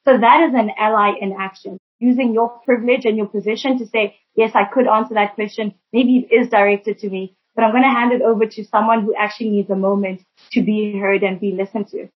So 0.07 0.19
that 0.19 0.49
is 0.49 0.55
an 0.55 0.71
ally 0.79 1.13
in 1.21 1.35
action, 1.39 1.79
using 1.99 2.33
your 2.33 2.61
privilege 2.65 3.05
and 3.05 3.17
your 3.17 3.27
position 3.27 3.79
to 3.79 3.87
say, 3.87 4.17
yes, 4.37 4.53
I 4.55 4.65
could 4.73 4.87
answer 4.87 5.15
that 5.15 5.35
question. 5.35 5.75
Maybe 5.93 6.29
it 6.31 6.35
is 6.35 6.49
directed 6.49 6.99
to 7.01 7.11
me, 7.11 7.37
but 7.55 7.65
I'm 7.65 7.73
going 7.73 7.83
to 7.83 7.89
hand 7.89 8.13
it 8.13 8.23
over 8.23 8.47
to 8.47 8.65
someone 8.65 9.03
who 9.03 9.15
actually 9.17 9.51
needs 9.51 9.71
a 9.71 9.77
moment 9.77 10.23
to 10.53 10.63
be 10.63 10.97
heard 10.99 11.23
and 11.23 11.41
be 11.41 11.53
listened 11.53 11.89
to. 11.89 12.09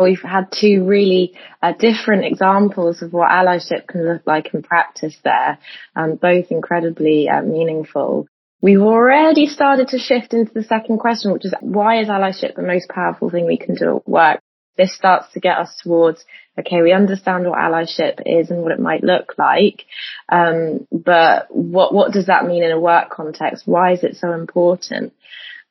We've 0.00 0.22
had 0.22 0.52
two 0.52 0.84
really 0.84 1.34
uh, 1.60 1.72
different 1.72 2.24
examples 2.24 3.02
of 3.02 3.12
what 3.12 3.30
allyship 3.30 3.88
can 3.88 4.06
look 4.06 4.22
like 4.26 4.54
in 4.54 4.62
practice 4.62 5.16
there, 5.24 5.58
um, 5.96 6.14
both 6.14 6.46
incredibly 6.50 7.28
uh, 7.28 7.42
meaningful. 7.42 8.28
We've 8.60 8.80
already 8.80 9.46
started 9.46 9.88
to 9.88 9.98
shift 9.98 10.34
into 10.34 10.52
the 10.52 10.64
second 10.64 10.98
question, 10.98 11.32
which 11.32 11.44
is 11.44 11.54
why 11.60 12.00
is 12.00 12.08
allyship 12.08 12.56
the 12.56 12.62
most 12.62 12.88
powerful 12.88 13.30
thing 13.30 13.46
we 13.46 13.56
can 13.56 13.76
do 13.76 13.98
at 13.98 14.08
work? 14.08 14.40
This 14.76 14.94
starts 14.94 15.32
to 15.32 15.40
get 15.40 15.58
us 15.58 15.74
towards, 15.82 16.24
okay, 16.58 16.82
we 16.82 16.92
understand 16.92 17.44
what 17.44 17.58
allyship 17.58 18.20
is 18.26 18.50
and 18.50 18.62
what 18.62 18.72
it 18.72 18.80
might 18.80 19.04
look 19.04 19.34
like. 19.38 19.84
Um, 20.28 20.86
but 20.90 21.46
what, 21.50 21.94
what 21.94 22.12
does 22.12 22.26
that 22.26 22.46
mean 22.46 22.64
in 22.64 22.72
a 22.72 22.80
work 22.80 23.10
context? 23.10 23.62
Why 23.66 23.92
is 23.92 24.02
it 24.02 24.16
so 24.16 24.32
important? 24.32 25.12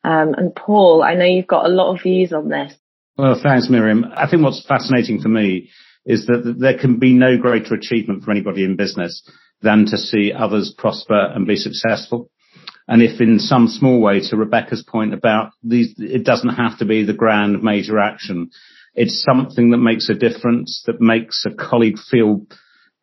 Um, 0.02 0.34
and 0.34 0.54
Paul, 0.54 1.02
I 1.02 1.14
know 1.14 1.24
you've 1.24 1.46
got 1.46 1.66
a 1.66 1.72
lot 1.72 1.94
of 1.94 2.02
views 2.02 2.32
on 2.32 2.48
this. 2.48 2.72
Well, 3.18 3.38
thanks, 3.42 3.68
Miriam. 3.68 4.06
I 4.14 4.30
think 4.30 4.42
what's 4.42 4.64
fascinating 4.66 5.20
for 5.20 5.28
me 5.28 5.70
is 6.06 6.26
that 6.26 6.56
there 6.58 6.78
can 6.78 6.98
be 6.98 7.12
no 7.12 7.36
greater 7.36 7.74
achievement 7.74 8.24
for 8.24 8.30
anybody 8.30 8.64
in 8.64 8.76
business 8.76 9.28
than 9.60 9.86
to 9.86 9.98
see 9.98 10.32
others 10.32 10.74
prosper 10.76 11.32
and 11.34 11.46
be 11.46 11.56
successful. 11.56 12.30
And 12.88 13.02
if 13.02 13.20
in 13.20 13.38
some 13.38 13.68
small 13.68 14.00
way, 14.00 14.20
to 14.20 14.36
Rebecca's 14.36 14.82
point 14.82 15.12
about 15.12 15.52
these, 15.62 15.94
it 15.98 16.24
doesn't 16.24 16.56
have 16.56 16.78
to 16.78 16.86
be 16.86 17.04
the 17.04 17.12
grand 17.12 17.62
major 17.62 17.98
action. 17.98 18.50
It's 18.94 19.22
something 19.22 19.70
that 19.70 19.78
makes 19.78 20.08
a 20.08 20.14
difference, 20.14 20.82
that 20.86 21.00
makes 21.00 21.44
a 21.46 21.54
colleague 21.54 21.98
feel 22.10 22.46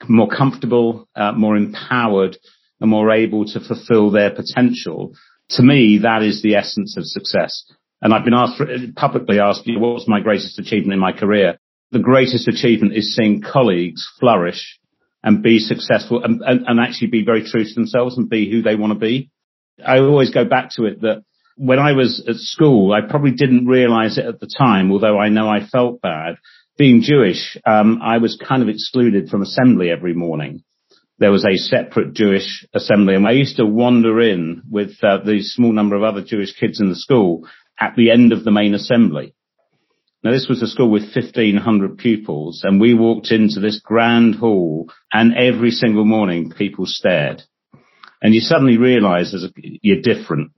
more 0.10 0.28
comfortable, 0.28 1.08
uh, 1.16 1.34
more 1.34 1.56
empowered, 1.56 2.38
and 2.82 2.90
more 2.90 3.12
able 3.12 3.46
to 3.46 3.60
fulfill 3.60 4.12
their 4.12 4.32
potential. 4.32 5.14
To 5.52 5.64
me, 5.64 6.00
that 6.00 6.24
is 6.24 6.42
the 6.42 6.56
essence 6.56 6.98
of 6.98 7.06
success. 7.06 7.72
And 8.02 8.14
I've 8.14 8.26
been 8.26 8.34
asked 8.34 8.62
publicly 8.96 9.40
asked, 9.40 9.68
know, 9.68 9.80
what's 9.80 10.08
my 10.08 10.20
greatest 10.20 10.60
achievement 10.60 10.94
in 10.94 11.00
my 11.00 11.12
career? 11.12 11.58
The 11.92 12.00
greatest 12.00 12.48
achievement 12.48 12.94
is 12.96 13.16
seeing 13.16 13.42
colleagues 13.42 14.06
flourish 14.20 14.80
and 15.24 15.42
be 15.42 15.60
successful 15.60 16.24
and, 16.24 16.42
and, 16.42 16.66
and 16.68 16.80
actually 16.80 17.08
be 17.08 17.24
very 17.24 17.44
true 17.44 17.64
to 17.64 17.74
themselves 17.74 18.18
and 18.18 18.30
be 18.30 18.50
who 18.50 18.62
they 18.62 18.76
want 18.76 18.94
to 18.94 19.00
be. 19.00 19.30
I 19.84 20.00
always 20.00 20.32
go 20.32 20.46
back 20.46 20.70
to 20.76 20.86
it 20.86 21.02
that 21.02 21.24
when 21.58 21.80
I 21.80 21.94
was 21.94 22.24
at 22.28 22.36
school, 22.36 22.94
I 22.94 23.02
probably 23.02 23.32
didn't 23.32 23.68
realize 23.68 24.18
it 24.18 24.26
at 24.26 24.40
the 24.40 24.50
time, 24.58 24.92
although 24.92 25.18
I 25.18 25.30
know 25.30 25.50
I 25.50 25.66
felt 25.66 26.02
bad. 26.02 26.36
Being 26.78 27.02
Jewish, 27.02 27.58
um, 27.66 28.02
I 28.02 28.18
was 28.18 28.38
kind 28.38 28.62
of 28.62 28.68
excluded 28.70 29.30
from 29.30 29.42
assembly 29.42 29.90
every 29.90 30.14
morning. 30.14 30.64
There 31.18 31.32
was 31.32 31.46
a 31.46 31.56
separate 31.56 32.14
Jewish 32.14 32.66
assembly, 32.74 33.16
and 33.16 33.26
I 33.26 33.32
used 33.32 33.56
to 33.58 33.66
wander 33.66 34.20
in 34.20 34.64
with 34.70 35.02
uh, 35.02 35.20
the 35.24 35.42
small 35.42 35.72
number 35.72 35.96
of 35.96 36.04
other 36.04 36.22
Jewish 36.22 36.54
kids 36.60 36.82
in 36.82 36.90
the 36.90 36.96
school 36.96 37.48
at 37.80 37.96
the 37.96 38.12
end 38.12 38.34
of 38.34 38.44
the 38.44 38.52
main 38.52 38.74
assembly. 38.74 39.34
Now, 40.24 40.32
this 40.32 40.48
was 40.50 40.62
a 40.62 40.68
school 40.68 40.90
with 40.90 41.04
1,500 41.04 41.98
pupils, 41.98 42.64
and 42.66 42.82
we 42.82 42.94
walked 42.94 43.32
into 43.32 43.62
this 43.62 43.80
grand 43.80 44.36
hall, 44.36 44.90
and 45.14 45.34
every 45.36 45.72
single 45.72 46.04
morning 46.04 46.52
people 46.52 46.86
stared 46.86 47.44
and 48.22 48.34
you 48.34 48.42
suddenly 48.42 48.78
realize 48.78 49.34
you're 49.56 50.02
different 50.02 50.52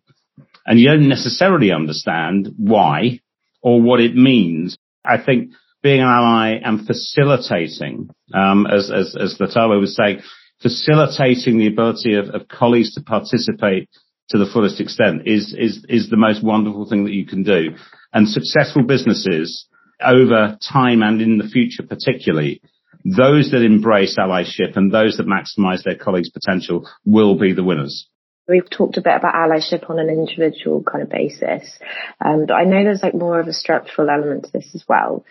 and 0.66 0.80
you 0.80 0.90
don't 0.90 1.08
necessarily 1.08 1.72
understand 1.72 2.50
why 2.58 3.20
or 3.62 3.82
what 3.82 4.00
it 4.00 4.16
means. 4.16 4.78
I 5.04 5.18
think 5.24 5.52
being 5.82 6.02
an 6.02 6.08
ally 6.08 6.60
and 6.64 6.86
facilitating, 6.86 8.10
um, 8.34 8.68
as, 8.68 8.92
as, 8.92 9.16
as 9.20 9.38
Lethabo 9.40 9.80
was 9.80 9.96
saying, 9.96 10.22
facilitating 10.62 11.58
the 11.58 11.68
ability 11.68 12.16
of, 12.16 12.30
of 12.30 12.48
colleagues 12.48 12.94
to 12.96 13.02
participate 13.02 13.90
to 14.30 14.38
the 14.38 14.50
fullest 14.52 14.82
extent 14.82 15.22
is, 15.26 15.56
is, 15.58 15.86
is 15.88 16.10
the 16.10 16.18
most 16.18 16.44
wonderful 16.44 16.88
thing 16.90 17.06
that 17.06 17.14
you 17.14 17.26
can 17.26 17.44
do. 17.44 17.70
And 18.12 18.28
successful 18.28 18.84
businesses 18.84 19.68
over 20.02 20.58
time 20.70 21.02
and 21.02 21.22
in 21.22 21.38
the 21.38 21.48
future 21.48 21.84
particularly 21.84 22.62
those 23.04 23.52
that 23.52 23.64
embrace 23.64 24.18
allyship 24.18 24.76
and 24.76 24.92
those 24.92 25.18
that 25.18 25.28
maximize 25.28 25.84
their 25.84 25.96
colleagues' 25.96 26.30
potential 26.30 26.90
will 27.06 27.36
be 27.36 27.54
the 27.54 27.64
winners. 27.64 28.08
We've 28.48 28.70
talked 28.70 28.96
a 28.96 29.02
bit 29.02 29.16
about 29.16 29.36
allyship 29.36 29.90
on 29.90 30.00
an 30.00 30.10
individual 30.10 30.82
kind 30.82 31.04
of 31.04 31.10
basis, 31.10 31.80
um, 32.24 32.46
but 32.48 32.54
I 32.54 32.64
know 32.64 32.84
there's 32.84 33.04
like 33.04 33.14
more 33.14 33.42
of 33.42 33.48
a 33.48 33.54
structural 33.54 34.10
element 34.10 34.46
to 34.46 34.52
this 34.54 34.72
as 34.74 34.86
well. 34.88 35.26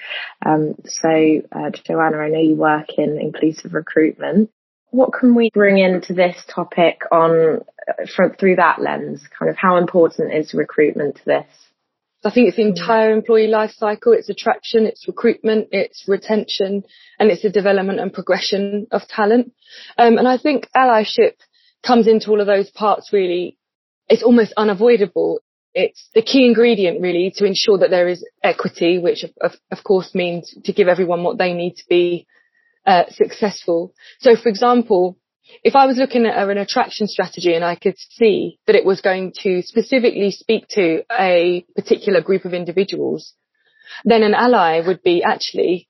Um, 0.45 0.75
so, 0.85 1.09
uh, 1.51 1.71
Joanna, 1.71 2.19
I 2.19 2.29
know 2.29 2.41
you 2.41 2.57
work 2.57 2.89
in 2.99 3.19
inclusive 3.19 3.73
recruitment. 3.73 4.51
What 4.91 5.15
can 5.19 5.35
we 5.35 5.51
bring 5.53 5.79
into 5.79 6.13
this 6.13 6.37
topic 6.55 7.01
on 7.11 7.63
from, 8.15 8.35
through 8.35 8.57
that 8.57 8.83
lens, 8.83 9.27
kind 9.39 9.51
of 9.51 9.57
how 9.57 9.79
important 9.79 10.35
is 10.35 10.53
recruitment 10.53 11.17
to 11.17 11.25
this? 11.25 11.47
I 12.27 12.31
think 12.33 12.49
it's 12.49 12.57
the 12.57 12.67
entire 12.67 13.13
employee 13.13 13.47
life 13.47 13.71
cycle. 13.71 14.13
It's 14.13 14.29
attraction, 14.29 14.85
it's 14.85 15.07
recruitment, 15.07 15.69
it's 15.71 16.05
retention, 16.09 16.85
and 17.19 17.31
it's 17.31 17.43
the 17.43 17.51
development 17.51 18.01
and 18.01 18.13
progression 18.13 18.87
of 18.91 19.07
talent. 19.09 19.53
Um, 19.97 20.19
and 20.19 20.27
I 20.27 20.37
think 20.37 20.69
allyship 20.77 21.35
comes 21.87 22.09
into 22.09 22.31
all 22.31 22.41
of 22.41 22.47
those 22.47 22.71
parts 22.71 23.13
really. 23.13 23.59
It's 24.09 24.23
almost 24.23 24.53
unavoidable. 24.57 25.41
It's 25.75 26.09
the 26.15 26.23
key 26.23 26.47
ingredient 26.47 27.01
really 27.01 27.33
to 27.37 27.45
ensure 27.45 27.79
that 27.79 27.91
there 27.91 28.09
is 28.09 28.25
equity, 28.43 28.99
which 28.99 29.25
of, 29.41 29.53
of 29.71 29.85
course 29.85 30.15
means 30.15 30.57
to 30.65 30.73
give 30.73 30.89
everyone 30.89 31.23
what 31.23 31.39
they 31.39 31.53
need 31.53 31.77
to 31.77 31.85
be 31.89 32.27
uh, 32.87 33.05
successful. 33.11 33.95
So 34.21 34.37
for 34.37 34.49
example, 34.49 35.19
if 35.63 35.75
I 35.77 35.87
was 35.87 35.97
looking 35.97 36.27
at 36.27 36.49
an 36.49 36.59
attraction 36.59 37.09
strategy 37.09 37.55
and 37.55 37.65
I 37.65 37.75
could 37.75 37.97
see 37.99 38.59
that 38.67 38.77
it 38.77 38.85
was 38.85 39.01
going 39.01 39.33
to 39.43 39.63
specifically 39.63 40.31
speak 40.31 40.67
to 40.71 41.03
a 41.11 41.65
particular 41.75 42.21
group 42.21 42.45
of 42.45 42.55
individuals, 42.55 43.35
then 44.05 44.23
an 44.23 44.35
ally 44.35 44.81
would 44.87 45.03
be 45.03 45.23
actually, 45.23 45.89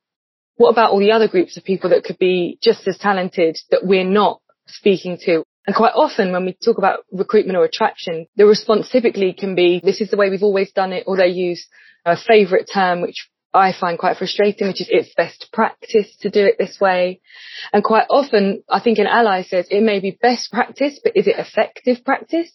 what 0.56 0.70
about 0.70 0.90
all 0.90 1.00
the 1.00 1.12
other 1.12 1.28
groups 1.28 1.56
of 1.56 1.64
people 1.64 1.90
that 1.90 2.04
could 2.04 2.18
be 2.18 2.58
just 2.62 2.86
as 2.86 2.98
talented 2.98 3.56
that 3.70 3.84
we're 3.84 4.04
not 4.04 4.40
speaking 4.66 5.18
to? 5.24 5.44
And 5.66 5.74
quite 5.74 5.94
often 5.94 6.32
when 6.32 6.44
we 6.44 6.56
talk 6.64 6.78
about 6.78 7.00
recruitment 7.10 7.58
or 7.58 7.64
attraction, 7.64 8.26
the 8.36 8.46
response 8.46 8.88
typically 8.88 9.32
can 9.32 9.54
be, 9.54 9.80
this 9.82 10.00
is 10.00 10.10
the 10.10 10.16
way 10.16 10.30
we've 10.30 10.42
always 10.42 10.70
done 10.72 10.92
it, 10.92 11.04
or 11.06 11.16
they 11.16 11.26
use 11.26 11.66
a 12.04 12.16
favourite 12.16 12.66
term, 12.72 13.02
which 13.02 13.28
I 13.56 13.72
find 13.72 13.98
quite 13.98 14.16
frustrating, 14.16 14.68
which 14.68 14.80
is 14.80 14.88
it's 14.90 15.14
best 15.14 15.48
practice 15.52 16.16
to 16.20 16.30
do 16.30 16.44
it 16.44 16.56
this 16.58 16.78
way. 16.80 17.20
And 17.72 17.82
quite 17.82 18.06
often, 18.10 18.62
I 18.68 18.80
think 18.80 18.98
an 18.98 19.06
ally 19.06 19.42
says 19.42 19.66
it 19.70 19.82
may 19.82 20.00
be 20.00 20.18
best 20.20 20.52
practice, 20.52 21.00
but 21.02 21.16
is 21.16 21.26
it 21.26 21.38
effective 21.38 22.04
practice? 22.04 22.50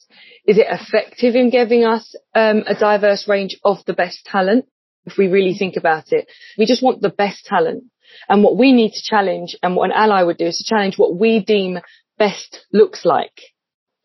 Is 0.45 0.57
it 0.57 0.67
effective 0.69 1.35
in 1.35 1.49
giving 1.49 1.83
us 1.85 2.15
um, 2.35 2.63
a 2.67 2.75
diverse 2.75 3.27
range 3.27 3.57
of 3.63 3.83
the 3.85 3.93
best 3.93 4.25
talent? 4.25 4.65
If 5.05 5.17
we 5.17 5.27
really 5.27 5.55
think 5.57 5.77
about 5.77 6.11
it, 6.11 6.27
we 6.57 6.65
just 6.65 6.83
want 6.83 7.01
the 7.01 7.09
best 7.09 7.45
talent. 7.45 7.85
And 8.29 8.43
what 8.43 8.57
we 8.57 8.71
need 8.71 8.91
to 8.91 9.03
challenge 9.03 9.57
and 9.63 9.75
what 9.75 9.89
an 9.89 9.95
ally 9.95 10.23
would 10.23 10.37
do 10.37 10.45
is 10.45 10.57
to 10.57 10.63
challenge 10.63 10.97
what 10.97 11.15
we 11.15 11.43
deem 11.43 11.79
best 12.17 12.65
looks 12.71 13.05
like. 13.05 13.41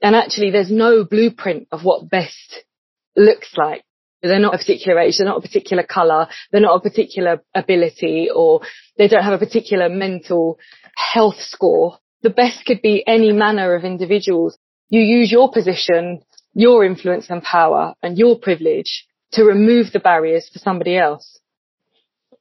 And 0.03 0.15
actually 0.15 0.51
there's 0.51 0.71
no 0.71 1.05
blueprint 1.05 1.69
of 1.73 1.85
what 1.85 2.09
best 2.09 2.65
looks 3.17 3.55
like. 3.57 3.85
They're 4.27 4.39
not 4.39 4.55
a 4.55 4.59
particular 4.59 5.01
age, 5.01 5.19
they're 5.19 5.27
not 5.27 5.39
a 5.39 5.49
particular 5.49 5.83
colour, 5.83 6.29
they're 6.51 6.61
not 6.61 6.77
a 6.77 6.81
particular 6.81 7.43
ability, 7.55 8.29
or 8.35 8.61
they 8.99 9.09
don't 9.09 9.25
have 9.25 9.41
a 9.41 9.45
particular 9.45 9.89
mental 9.89 10.59
health 10.97 11.41
score. 11.41 11.99
The 12.23 12.31
best 12.31 12.65
could 12.67 12.83
be 12.83 13.05
any 13.07 13.33
manner 13.33 13.75
of 13.75 13.85
individuals. 13.85 14.59
You 14.89 15.01
use 15.01 15.31
your 15.31 15.51
position, 15.51 16.23
your 16.55 16.85
influence 16.85 17.29
and 17.29 17.43
power 17.43 17.95
and 18.03 18.17
your 18.17 18.39
privilege 18.39 19.07
to 19.33 19.45
remove 19.45 19.93
the 19.93 20.01
barriers 20.01 20.49
for 20.53 20.59
somebody 20.59 20.97
else. 20.97 21.39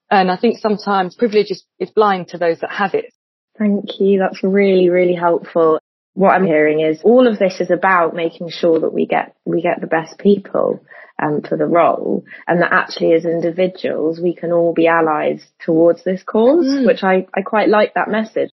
And 0.10 0.32
I 0.32 0.38
think 0.38 0.58
sometimes 0.60 1.16
privilege 1.16 1.52
is, 1.52 1.66
is 1.80 1.90
blind 1.90 2.30
to 2.30 2.38
those 2.38 2.60
that 2.60 2.72
have 2.72 2.94
it. 2.94 3.14
Thank 3.58 4.00
you. 4.00 4.20
That's 4.20 4.44
really, 4.44 4.90
really 4.90 5.16
helpful. 5.16 5.80
What 6.14 6.30
I'm 6.30 6.46
hearing 6.46 6.80
is 6.80 7.02
all 7.04 7.28
of 7.28 7.40
this 7.40 7.60
is 7.60 7.72
about 7.72 8.16
making 8.16 8.50
sure 8.50 8.80
that 8.80 8.94
we 8.94 9.06
get, 9.06 9.36
we 9.44 9.62
get 9.62 9.82
the 9.82 9.88
best 9.88 10.18
people 10.18 10.82
um, 11.22 11.42
for 11.42 11.58
the 11.58 11.66
role 11.66 12.24
and 12.48 12.62
that 12.62 12.74
actually 12.74 13.14
as 13.14 13.26
individuals 13.26 14.20
we 14.20 14.36
can 14.36 14.52
all 14.52 14.74
be 14.74 14.88
allies 14.88 15.46
towards 15.60 16.04
this 16.04 16.24
cause, 16.24 16.66
mm. 16.66 16.86
which 16.86 17.04
I, 17.04 17.28
I 17.34 17.42
quite 17.42 17.70
like 17.70 17.94
that 17.94 18.10
message. 18.10 18.50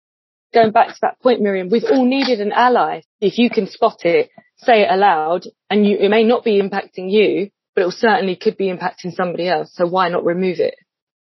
Going 0.54 0.72
back 0.72 0.90
to 0.90 1.00
that 1.02 1.20
point, 1.22 1.42
Miriam, 1.42 1.70
we've 1.70 1.84
all 1.84 2.06
needed 2.06 2.40
an 2.40 2.52
ally. 2.52 3.02
If 3.20 3.38
you 3.38 3.50
can 3.50 3.68
spot 3.68 4.06
it, 4.06 4.30
say 4.58 4.82
it 4.82 4.92
aloud 4.92 5.44
and 5.70 5.86
you, 5.86 5.98
it 5.98 6.10
may 6.10 6.24
not 6.24 6.44
be 6.44 6.62
impacting 6.62 7.12
you, 7.12 7.50
but 7.76 7.86
it 7.86 7.94
certainly 7.94 8.36
could 8.36 8.58
be 8.58 8.72
impacting 8.72 9.14
somebody 9.14 9.48
else. 9.48 9.72
So 9.74 9.86
why 9.88 10.10
not 10.10 10.26
remove 10.26 10.60
it? 10.60 10.76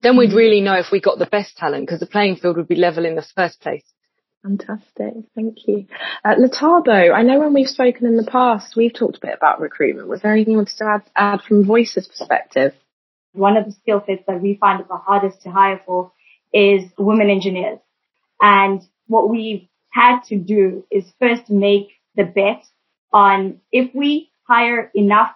Then 0.02 0.16
we'd 0.16 0.30
mm. 0.30 0.36
really 0.36 0.60
know 0.60 0.78
if 0.78 0.86
we 0.90 1.00
got 1.00 1.18
the 1.18 1.26
best 1.26 1.56
talent 1.56 1.86
because 1.86 2.00
the 2.00 2.06
playing 2.06 2.36
field 2.36 2.56
would 2.56 2.68
be 2.68 2.76
level 2.76 3.04
in 3.04 3.16
the 3.16 3.26
first 3.36 3.60
place. 3.60 3.84
Fantastic. 4.42 5.14
Thank 5.34 5.58
you. 5.66 5.86
Uh, 6.24 6.34
I 6.34 7.22
know 7.22 7.40
when 7.40 7.52
we've 7.52 7.66
spoken 7.66 8.06
in 8.06 8.16
the 8.16 8.28
past, 8.30 8.74
we've 8.74 8.94
talked 8.94 9.18
a 9.18 9.26
bit 9.26 9.34
about 9.36 9.60
recruitment. 9.60 10.08
Was 10.08 10.22
there 10.22 10.32
anything 10.32 10.52
you 10.52 10.58
wanted 10.58 10.76
to 10.78 10.84
add, 10.86 11.02
add 11.14 11.42
from 11.42 11.64
Voicey's 11.64 12.08
perspective? 12.08 12.72
One 13.32 13.56
of 13.56 13.66
the 13.66 13.72
skill 13.72 14.02
sets 14.06 14.22
that 14.26 14.40
we 14.40 14.56
find 14.58 14.82
the 14.88 14.96
hardest 14.96 15.42
to 15.42 15.50
hire 15.50 15.80
for 15.84 16.12
is 16.52 16.90
women 16.98 17.28
engineers. 17.28 17.78
And 18.40 18.82
what 19.06 19.28
we've 19.28 19.68
had 19.92 20.20
to 20.28 20.36
do 20.36 20.84
is 20.90 21.04
first 21.20 21.50
make 21.50 21.88
the 22.14 22.24
bet 22.24 22.64
on 23.12 23.60
if 23.70 23.94
we 23.94 24.30
hire 24.44 24.90
enough, 24.94 25.32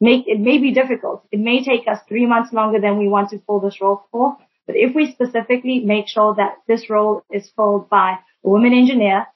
make 0.00 0.26
it 0.26 0.40
may 0.40 0.58
be 0.58 0.72
difficult. 0.72 1.26
It 1.30 1.40
may 1.40 1.62
take 1.62 1.86
us 1.86 1.98
three 2.08 2.26
months 2.26 2.52
longer 2.52 2.80
than 2.80 2.98
we 2.98 3.08
want 3.08 3.30
to 3.30 3.38
fill 3.46 3.60
this 3.60 3.80
role 3.80 4.04
for, 4.10 4.36
but 4.66 4.76
if 4.76 4.94
we 4.94 5.12
specifically 5.12 5.80
make 5.80 6.08
sure 6.08 6.34
that 6.36 6.56
this 6.68 6.88
role 6.88 7.22
is 7.30 7.50
filled 7.56 7.88
by 7.88 8.18
a 8.44 8.48
woman 8.48 8.72
engineer, 8.72 9.26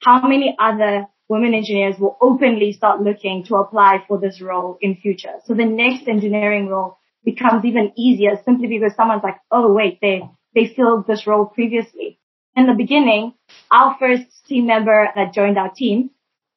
how 0.00 0.26
many 0.26 0.56
other 0.58 1.06
women 1.28 1.54
engineers 1.54 1.98
will 1.98 2.16
openly 2.20 2.72
start 2.72 3.00
looking 3.00 3.44
to 3.44 3.56
apply 3.56 4.04
for 4.08 4.18
this 4.18 4.40
role 4.40 4.78
in 4.80 4.96
future? 4.96 5.34
So 5.44 5.54
the 5.54 5.64
next 5.64 6.08
engineering 6.08 6.68
role 6.68 6.98
becomes 7.24 7.64
even 7.64 7.92
easier 7.96 8.40
simply 8.44 8.66
because 8.66 8.94
someone's 8.96 9.22
like, 9.22 9.38
oh 9.50 9.72
wait, 9.72 9.98
they, 10.00 10.22
they 10.54 10.66
filled 10.66 11.06
this 11.06 11.26
role 11.26 11.46
previously. 11.46 12.18
In 12.56 12.66
the 12.66 12.74
beginning, 12.74 13.34
our 13.70 13.96
first 13.98 14.24
team 14.46 14.66
member 14.66 15.08
that 15.14 15.32
joined 15.32 15.58
our 15.58 15.70
team 15.70 16.10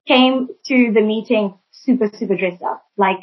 came 0.08 0.50
to 0.66 0.92
the 0.94 1.02
meeting 1.02 1.58
super, 1.72 2.10
super 2.14 2.36
dressed 2.36 2.64
up. 2.64 2.84
Like 2.98 3.20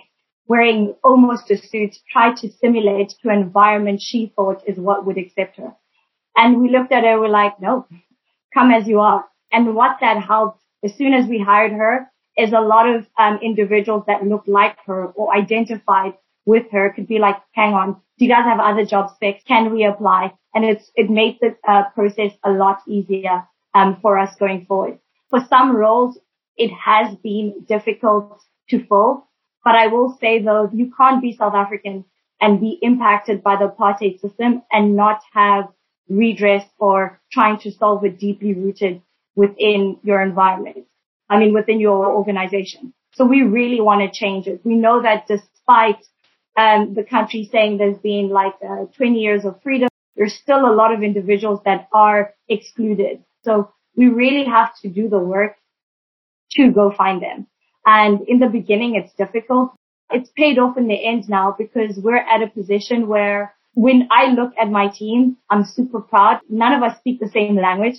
wearing 0.52 0.94
almost 1.02 1.50
a 1.50 1.56
suit, 1.56 1.96
tried 2.10 2.36
to 2.36 2.52
simulate 2.60 3.10
to 3.20 3.30
an 3.30 3.40
environment 3.40 4.02
she 4.02 4.30
thought 4.36 4.62
is 4.66 4.76
what 4.76 5.06
would 5.06 5.16
accept 5.16 5.56
her. 5.56 5.72
And 6.36 6.60
we 6.60 6.68
looked 6.68 6.92
at 6.92 7.04
her, 7.04 7.18
we're 7.18 7.38
like, 7.42 7.58
no, 7.58 7.86
come 8.52 8.70
as 8.70 8.86
you 8.86 9.00
are. 9.00 9.24
And 9.50 9.74
what 9.74 9.96
that 10.02 10.22
helped 10.22 10.60
as 10.84 10.94
soon 10.98 11.14
as 11.14 11.26
we 11.26 11.38
hired 11.38 11.72
her 11.72 11.94
is 12.36 12.52
a 12.52 12.60
lot 12.60 12.86
of 12.94 13.06
um, 13.18 13.38
individuals 13.42 14.04
that 14.08 14.26
looked 14.26 14.46
like 14.46 14.76
her 14.84 15.06
or 15.18 15.34
identified 15.34 16.12
with 16.44 16.66
her 16.70 16.92
could 16.94 17.08
be 17.08 17.18
like, 17.18 17.38
hang 17.52 17.72
on, 17.72 17.94
do 18.18 18.26
you 18.26 18.28
guys 18.28 18.44
have 18.44 18.60
other 18.60 18.84
job 18.84 19.10
specs? 19.14 19.42
Can 19.48 19.72
we 19.72 19.84
apply? 19.84 20.34
And 20.54 20.66
it's, 20.66 20.90
it 20.96 21.08
made 21.08 21.38
the 21.40 21.56
uh, 21.66 21.84
process 21.94 22.32
a 22.44 22.50
lot 22.50 22.80
easier 22.86 23.42
um, 23.74 23.98
for 24.02 24.18
us 24.18 24.36
going 24.38 24.66
forward. 24.66 24.98
For 25.30 25.40
some 25.48 25.74
roles, 25.74 26.18
it 26.58 26.70
has 26.72 27.16
been 27.22 27.64
difficult 27.66 28.42
to 28.68 28.86
fill 28.86 29.28
but 29.64 29.74
I 29.74 29.86
will 29.88 30.16
say 30.20 30.42
though, 30.42 30.70
you 30.72 30.92
can't 30.96 31.22
be 31.22 31.36
South 31.36 31.54
African 31.54 32.04
and 32.40 32.60
be 32.60 32.78
impacted 32.82 33.42
by 33.42 33.56
the 33.56 33.68
apartheid 33.68 34.20
system 34.20 34.62
and 34.70 34.96
not 34.96 35.22
have 35.32 35.68
redress 36.08 36.64
or 36.78 37.20
trying 37.32 37.58
to 37.60 37.70
solve 37.70 38.04
it 38.04 38.18
deeply 38.18 38.54
rooted 38.54 39.00
within 39.36 39.98
your 40.02 40.20
environment. 40.20 40.86
I 41.28 41.38
mean, 41.38 41.54
within 41.54 41.80
your 41.80 42.12
organization. 42.12 42.92
So 43.14 43.24
we 43.24 43.42
really 43.42 43.80
want 43.80 44.00
to 44.00 44.18
change 44.18 44.46
it. 44.46 44.60
We 44.64 44.74
know 44.74 45.02
that 45.02 45.26
despite 45.28 46.04
um, 46.56 46.94
the 46.94 47.04
country 47.04 47.48
saying 47.50 47.78
there's 47.78 47.98
been 47.98 48.28
like 48.28 48.54
uh, 48.62 48.86
20 48.96 49.18
years 49.18 49.44
of 49.44 49.62
freedom, 49.62 49.88
there's 50.16 50.34
still 50.34 50.66
a 50.66 50.74
lot 50.74 50.92
of 50.92 51.02
individuals 51.02 51.60
that 51.64 51.88
are 51.92 52.34
excluded. 52.48 53.24
So 53.44 53.72
we 53.96 54.08
really 54.08 54.44
have 54.44 54.76
to 54.80 54.88
do 54.88 55.08
the 55.08 55.18
work 55.18 55.56
to 56.52 56.70
go 56.70 56.90
find 56.90 57.22
them. 57.22 57.46
And 57.86 58.20
in 58.28 58.38
the 58.38 58.48
beginning, 58.48 58.94
it's 58.94 59.12
difficult. 59.14 59.72
It's 60.10 60.30
paid 60.36 60.58
off 60.58 60.76
in 60.76 60.88
the 60.88 61.06
end 61.06 61.28
now 61.28 61.54
because 61.56 61.96
we're 61.96 62.16
at 62.16 62.42
a 62.42 62.48
position 62.48 63.08
where 63.08 63.54
when 63.74 64.08
I 64.10 64.32
look 64.32 64.52
at 64.60 64.70
my 64.70 64.88
team, 64.88 65.36
I'm 65.50 65.64
super 65.64 66.00
proud. 66.00 66.40
None 66.48 66.74
of 66.74 66.82
us 66.82 66.98
speak 66.98 67.20
the 67.20 67.28
same 67.28 67.56
language, 67.56 67.96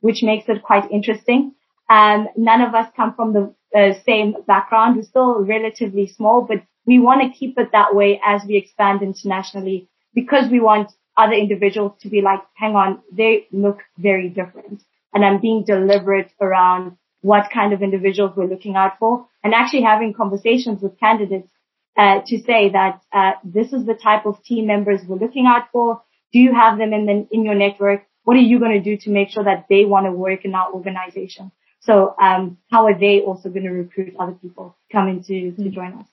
which 0.00 0.22
makes 0.22 0.48
it 0.48 0.62
quite 0.62 0.90
interesting. 0.90 1.54
And 1.88 2.28
none 2.36 2.62
of 2.62 2.74
us 2.74 2.90
come 2.96 3.14
from 3.14 3.32
the 3.32 3.54
uh, 3.76 3.92
same 4.06 4.36
background. 4.46 4.96
We're 4.96 5.02
still 5.02 5.44
relatively 5.44 6.06
small, 6.06 6.42
but 6.42 6.62
we 6.86 6.98
want 6.98 7.22
to 7.22 7.38
keep 7.38 7.58
it 7.58 7.72
that 7.72 7.94
way 7.94 8.20
as 8.24 8.42
we 8.46 8.56
expand 8.56 9.02
internationally 9.02 9.88
because 10.14 10.50
we 10.50 10.60
want 10.60 10.92
other 11.16 11.34
individuals 11.34 11.92
to 12.00 12.08
be 12.08 12.22
like, 12.22 12.40
hang 12.54 12.74
on, 12.74 13.02
they 13.12 13.46
look 13.52 13.80
very 13.98 14.28
different. 14.28 14.82
And 15.12 15.24
I'm 15.24 15.40
being 15.40 15.64
deliberate 15.64 16.30
around 16.40 16.96
what 17.22 17.50
kind 17.52 17.72
of 17.72 17.82
individuals 17.82 18.32
we're 18.36 18.46
looking 18.46 18.76
out 18.76 18.98
for 18.98 19.26
and 19.44 19.54
actually 19.54 19.82
having 19.82 20.14
conversations 20.14 20.82
with 20.82 20.98
candidates 20.98 21.48
uh, 21.96 22.20
to 22.26 22.38
say 22.42 22.70
that 22.70 23.00
uh, 23.12 23.32
this 23.44 23.72
is 23.72 23.84
the 23.84 23.94
type 23.94 24.26
of 24.26 24.42
team 24.42 24.66
members 24.66 25.00
we're 25.06 25.18
looking 25.18 25.46
out 25.46 25.64
for. 25.72 26.02
Do 26.32 26.38
you 26.38 26.54
have 26.54 26.78
them 26.78 26.92
in 26.92 27.06
the, 27.06 27.28
in 27.30 27.44
your 27.44 27.54
network? 27.54 28.06
What 28.24 28.36
are 28.36 28.40
you 28.40 28.58
going 28.58 28.72
to 28.72 28.80
do 28.80 28.96
to 29.04 29.10
make 29.10 29.30
sure 29.30 29.44
that 29.44 29.66
they 29.68 29.84
want 29.84 30.06
to 30.06 30.12
work 30.12 30.44
in 30.44 30.54
our 30.54 30.72
organization? 30.72 31.52
So 31.80 32.14
um, 32.20 32.58
how 32.70 32.86
are 32.86 32.98
they 32.98 33.20
also 33.20 33.48
going 33.48 33.64
to 33.64 33.70
recruit 33.70 34.14
other 34.18 34.32
people 34.32 34.76
coming 34.92 35.22
to, 35.24 35.52
to 35.52 35.70
join 35.70 35.94
us? 35.94 36.06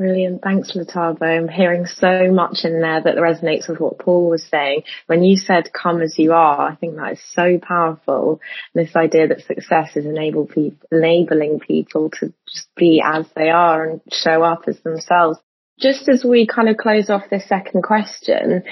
Brilliant. 0.00 0.40
Thanks, 0.40 0.72
Lethabo. 0.72 1.20
I'm 1.20 1.46
hearing 1.46 1.84
so 1.84 2.32
much 2.32 2.60
in 2.64 2.80
there 2.80 3.02
that 3.02 3.16
resonates 3.16 3.68
with 3.68 3.80
what 3.80 3.98
Paul 3.98 4.30
was 4.30 4.42
saying. 4.42 4.84
When 5.08 5.22
you 5.22 5.36
said 5.36 5.74
come 5.74 6.00
as 6.00 6.18
you 6.18 6.32
are, 6.32 6.70
I 6.70 6.74
think 6.74 6.96
that 6.96 7.12
is 7.12 7.22
so 7.34 7.58
powerful. 7.60 8.40
This 8.74 8.96
idea 8.96 9.28
that 9.28 9.42
success 9.42 9.94
is 9.96 10.06
enable 10.06 10.46
pe- 10.46 10.72
enabling 10.90 11.60
people 11.60 12.08
to 12.18 12.32
just 12.48 12.74
be 12.76 13.02
as 13.04 13.26
they 13.36 13.50
are 13.50 13.90
and 13.90 14.00
show 14.10 14.42
up 14.42 14.62
as 14.68 14.80
themselves. 14.80 15.38
Just 15.78 16.08
as 16.08 16.24
we 16.24 16.46
kind 16.46 16.70
of 16.70 16.78
close 16.78 17.10
off 17.10 17.28
this 17.28 17.46
second 17.46 17.82
question, 17.82 18.62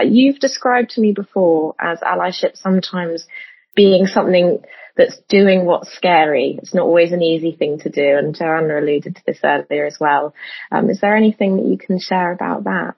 you've 0.00 0.38
described 0.38 0.90
to 0.90 1.00
me 1.00 1.10
before 1.10 1.74
as 1.80 1.98
allyship 2.02 2.56
sometimes 2.56 3.26
being 3.74 4.06
something 4.06 4.62
that's 4.98 5.18
doing 5.28 5.64
what's 5.64 5.94
scary. 5.94 6.58
It's 6.60 6.74
not 6.74 6.82
always 6.82 7.12
an 7.12 7.22
easy 7.22 7.52
thing 7.52 7.78
to 7.80 7.88
do. 7.88 8.18
And 8.18 8.34
Joanna 8.34 8.80
alluded 8.80 9.16
to 9.16 9.22
this 9.24 9.38
earlier 9.42 9.86
as 9.86 9.96
well. 9.98 10.34
Um, 10.70 10.90
is 10.90 11.00
there 11.00 11.16
anything 11.16 11.56
that 11.56 11.66
you 11.66 11.78
can 11.78 11.98
share 12.00 12.32
about 12.32 12.64
that? 12.64 12.96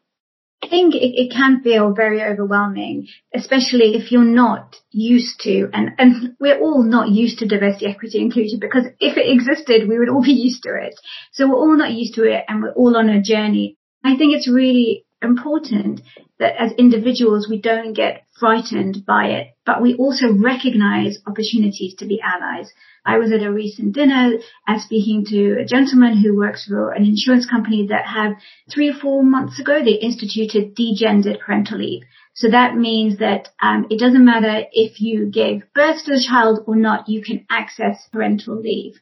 I 0.63 0.69
think 0.69 0.95
it, 0.95 0.99
it, 0.99 1.33
can 1.33 1.63
feel 1.63 1.95
very 1.95 2.23
overwhelming, 2.23 3.09
especially 3.35 3.95
if 3.95 4.13
you're 4.13 4.25
not 4.25 4.77
used 4.91 5.41
to, 5.41 5.71
and, 5.73 5.93
and 5.97 6.37
we're 6.39 6.61
all 6.61 6.83
not 6.83 7.09
used 7.09 7.39
to 7.39 7.49
diversity, 7.49 7.87
equity, 7.87 8.19
inclusion 8.21 8.59
because 8.61 8.85
if 9.01 9.17
it 9.17 9.33
existed, 9.33 9.89
we 9.89 9.99
would 9.99 10.11
all 10.11 10.23
be 10.23 10.33
used 10.33 10.63
to 10.65 10.75
it. 10.75 10.95
So 11.33 11.49
we're 11.49 11.57
all 11.57 11.77
not 11.77 11.93
used 11.93 12.15
to 12.17 12.25
it 12.25 12.45
and 12.47 12.63
we're 12.63 12.73
all 12.73 12.97
on 12.97 13.09
a 13.09 13.23
journey. 13.23 13.79
I 14.05 14.17
think 14.17 14.35
it's 14.35 14.51
really 14.51 15.07
important 15.23 16.01
that 16.39 16.55
as 16.59 16.73
individuals 16.73 17.49
we 17.49 17.61
don't 17.61 17.93
get 17.93 18.25
frightened 18.39 19.05
by 19.07 19.27
it, 19.27 19.49
but 19.67 19.83
we 19.83 19.95
also 19.95 20.33
recognize 20.33 21.19
opportunities 21.27 21.95
to 21.97 22.07
be 22.07 22.21
allies. 22.21 22.73
I 23.05 23.19
was 23.19 23.33
at 23.33 23.43
a 23.43 23.53
recent 23.53 23.95
dinner 23.95 24.33
and 24.67 24.81
speaking 24.81 25.25
to 25.27 25.61
a 25.61 25.65
gentleman 25.65 26.17
who 26.19 26.37
works 26.37 26.67
for 26.67 26.93
an 26.93 27.05
insurance 27.05 27.47
company 27.47 27.87
that 27.89 28.07
have 28.07 28.33
three 28.73 28.91
or 28.91 28.95
four 28.95 29.23
months 29.23 29.61
ago 29.61 29.83
they 29.83 29.93
instituted 29.93 30.75
degendered 30.75 31.41
parental 31.41 31.79
leave. 31.79 32.03
So 32.35 32.51
that 32.51 32.77
means 32.77 33.19
that 33.19 33.49
um, 33.61 33.87
it 33.91 33.99
doesn't 33.99 34.25
matter 34.25 34.65
if 34.73 35.01
you 35.01 35.31
gave 35.31 35.65
birth 35.75 36.05
to 36.05 36.13
the 36.13 36.25
child 36.27 36.61
or 36.67 36.77
not, 36.77 37.09
you 37.09 37.23
can 37.23 37.45
access 37.51 38.09
parental 38.13 38.59
leave. 38.61 38.95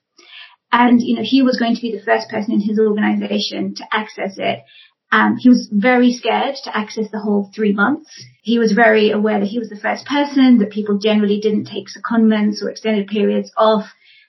And, 0.71 1.01
you 1.01 1.17
know, 1.17 1.23
he 1.25 1.43
was 1.43 1.59
going 1.59 1.77
to 1.77 1.81
be 1.81 1.93
the 1.93 2.05
first 2.05 2.29
person 2.29 2.55
in 2.55 2.61
his 2.61 2.79
organization 2.79 3.75
to 3.77 3.85
access 3.91 4.35
it. 4.37 4.61
Um, 5.11 5.37
he 5.38 5.49
was 5.49 5.69
very 5.73 6.12
scared 6.12 6.57
to 6.65 6.77
access 6.77 7.11
the 7.11 7.21
whole 7.21 7.50
three 7.55 7.73
months. 7.73 8.11
He 8.43 8.59
was 8.59 8.73
very 8.73 9.11
aware 9.11 9.41
that 9.41 9.49
he 9.49 9.59
was 9.59 9.71
the 9.71 9.81
first 9.81 10.05
person, 10.05 10.59
that 10.59 10.71
people 10.71 10.99
generally 10.99 11.41
didn't 11.41 11.65
take 11.65 11.87
secondments 11.88 12.62
or 12.62 12.71
extended 12.71 13.07
periods 13.07 13.50
off. 13.57 13.87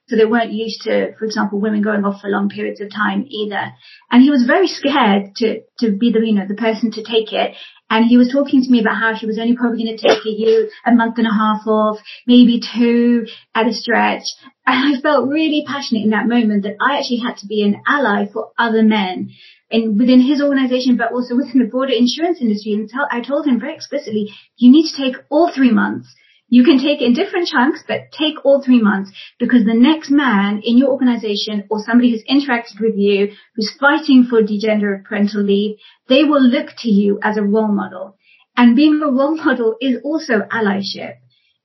So 0.07 0.15
they 0.15 0.25
weren't 0.25 0.53
used 0.53 0.81
to, 0.83 1.13
for 1.19 1.25
example, 1.25 1.59
women 1.59 1.83
going 1.83 2.03
off 2.03 2.21
for 2.21 2.29
long 2.29 2.49
periods 2.49 2.81
of 2.81 2.89
time 2.91 3.25
either. 3.29 3.73
And 4.09 4.23
he 4.23 4.31
was 4.31 4.43
very 4.47 4.67
scared 4.67 5.35
to, 5.35 5.61
to 5.81 5.91
be 5.91 6.11
the, 6.11 6.25
you 6.25 6.33
know, 6.33 6.47
the 6.47 6.55
person 6.55 6.91
to 6.93 7.03
take 7.03 7.31
it. 7.31 7.55
And 7.91 8.05
he 8.05 8.17
was 8.17 8.31
talking 8.31 8.63
to 8.63 8.71
me 8.71 8.79
about 8.79 8.97
how 8.97 9.13
he 9.13 9.27
was 9.27 9.37
only 9.37 9.55
probably 9.55 9.83
going 9.83 9.97
to 9.97 10.07
take 10.07 10.25
a 10.25 10.29
year, 10.29 10.69
a 10.85 10.95
month 10.95 11.17
and 11.17 11.27
a 11.27 11.33
half 11.33 11.67
off, 11.67 11.99
maybe 12.25 12.59
two 12.59 13.27
at 13.53 13.67
a 13.67 13.73
stretch. 13.73 14.23
And 14.65 14.97
I 14.97 15.01
felt 15.01 15.27
really 15.27 15.63
passionate 15.67 16.03
in 16.03 16.11
that 16.11 16.27
moment 16.27 16.63
that 16.63 16.77
I 16.81 16.97
actually 16.97 17.21
had 17.25 17.37
to 17.37 17.47
be 17.47 17.61
an 17.61 17.81
ally 17.87 18.25
for 18.31 18.51
other 18.57 18.81
men 18.81 19.31
and 19.71 19.99
within 19.99 20.21
his 20.21 20.41
organization, 20.41 20.97
but 20.97 21.11
also 21.11 21.35
within 21.35 21.59
the 21.59 21.69
broader 21.69 21.93
insurance 21.93 22.41
industry. 22.41 22.73
And 22.73 22.89
tell, 22.89 23.07
I 23.11 23.21
told 23.21 23.47
him 23.47 23.59
very 23.59 23.75
explicitly, 23.75 24.31
you 24.57 24.71
need 24.71 24.89
to 24.89 24.97
take 24.97 25.15
all 25.29 25.51
three 25.53 25.71
months. 25.71 26.13
You 26.51 26.63
can 26.63 26.79
take 26.79 26.99
in 26.99 27.13
different 27.13 27.47
chunks, 27.47 27.83
but 27.87 28.11
take 28.11 28.43
all 28.43 28.63
three 28.63 28.81
months 28.81 29.11
because 29.37 29.65
the 29.65 29.75
next 29.75 30.09
man 30.09 30.61
in 30.63 30.79
your 30.79 30.89
organization 30.89 31.65
or 31.69 31.77
somebody 31.85 32.09
who's 32.09 32.23
interacted 32.25 32.81
with 32.81 32.95
you, 32.97 33.33
who's 33.55 33.71
fighting 33.79 34.25
for 34.27 34.41
degenerative 34.41 35.05
parental 35.05 35.43
leave, 35.43 35.77
they 36.07 36.23
will 36.23 36.41
look 36.41 36.69
to 36.79 36.89
you 36.89 37.19
as 37.21 37.37
a 37.37 37.43
role 37.43 37.67
model. 37.67 38.17
And 38.57 38.75
being 38.75 38.99
a 39.03 39.11
role 39.11 39.37
model 39.37 39.75
is 39.79 39.97
also 40.03 40.39
allyship. 40.51 41.17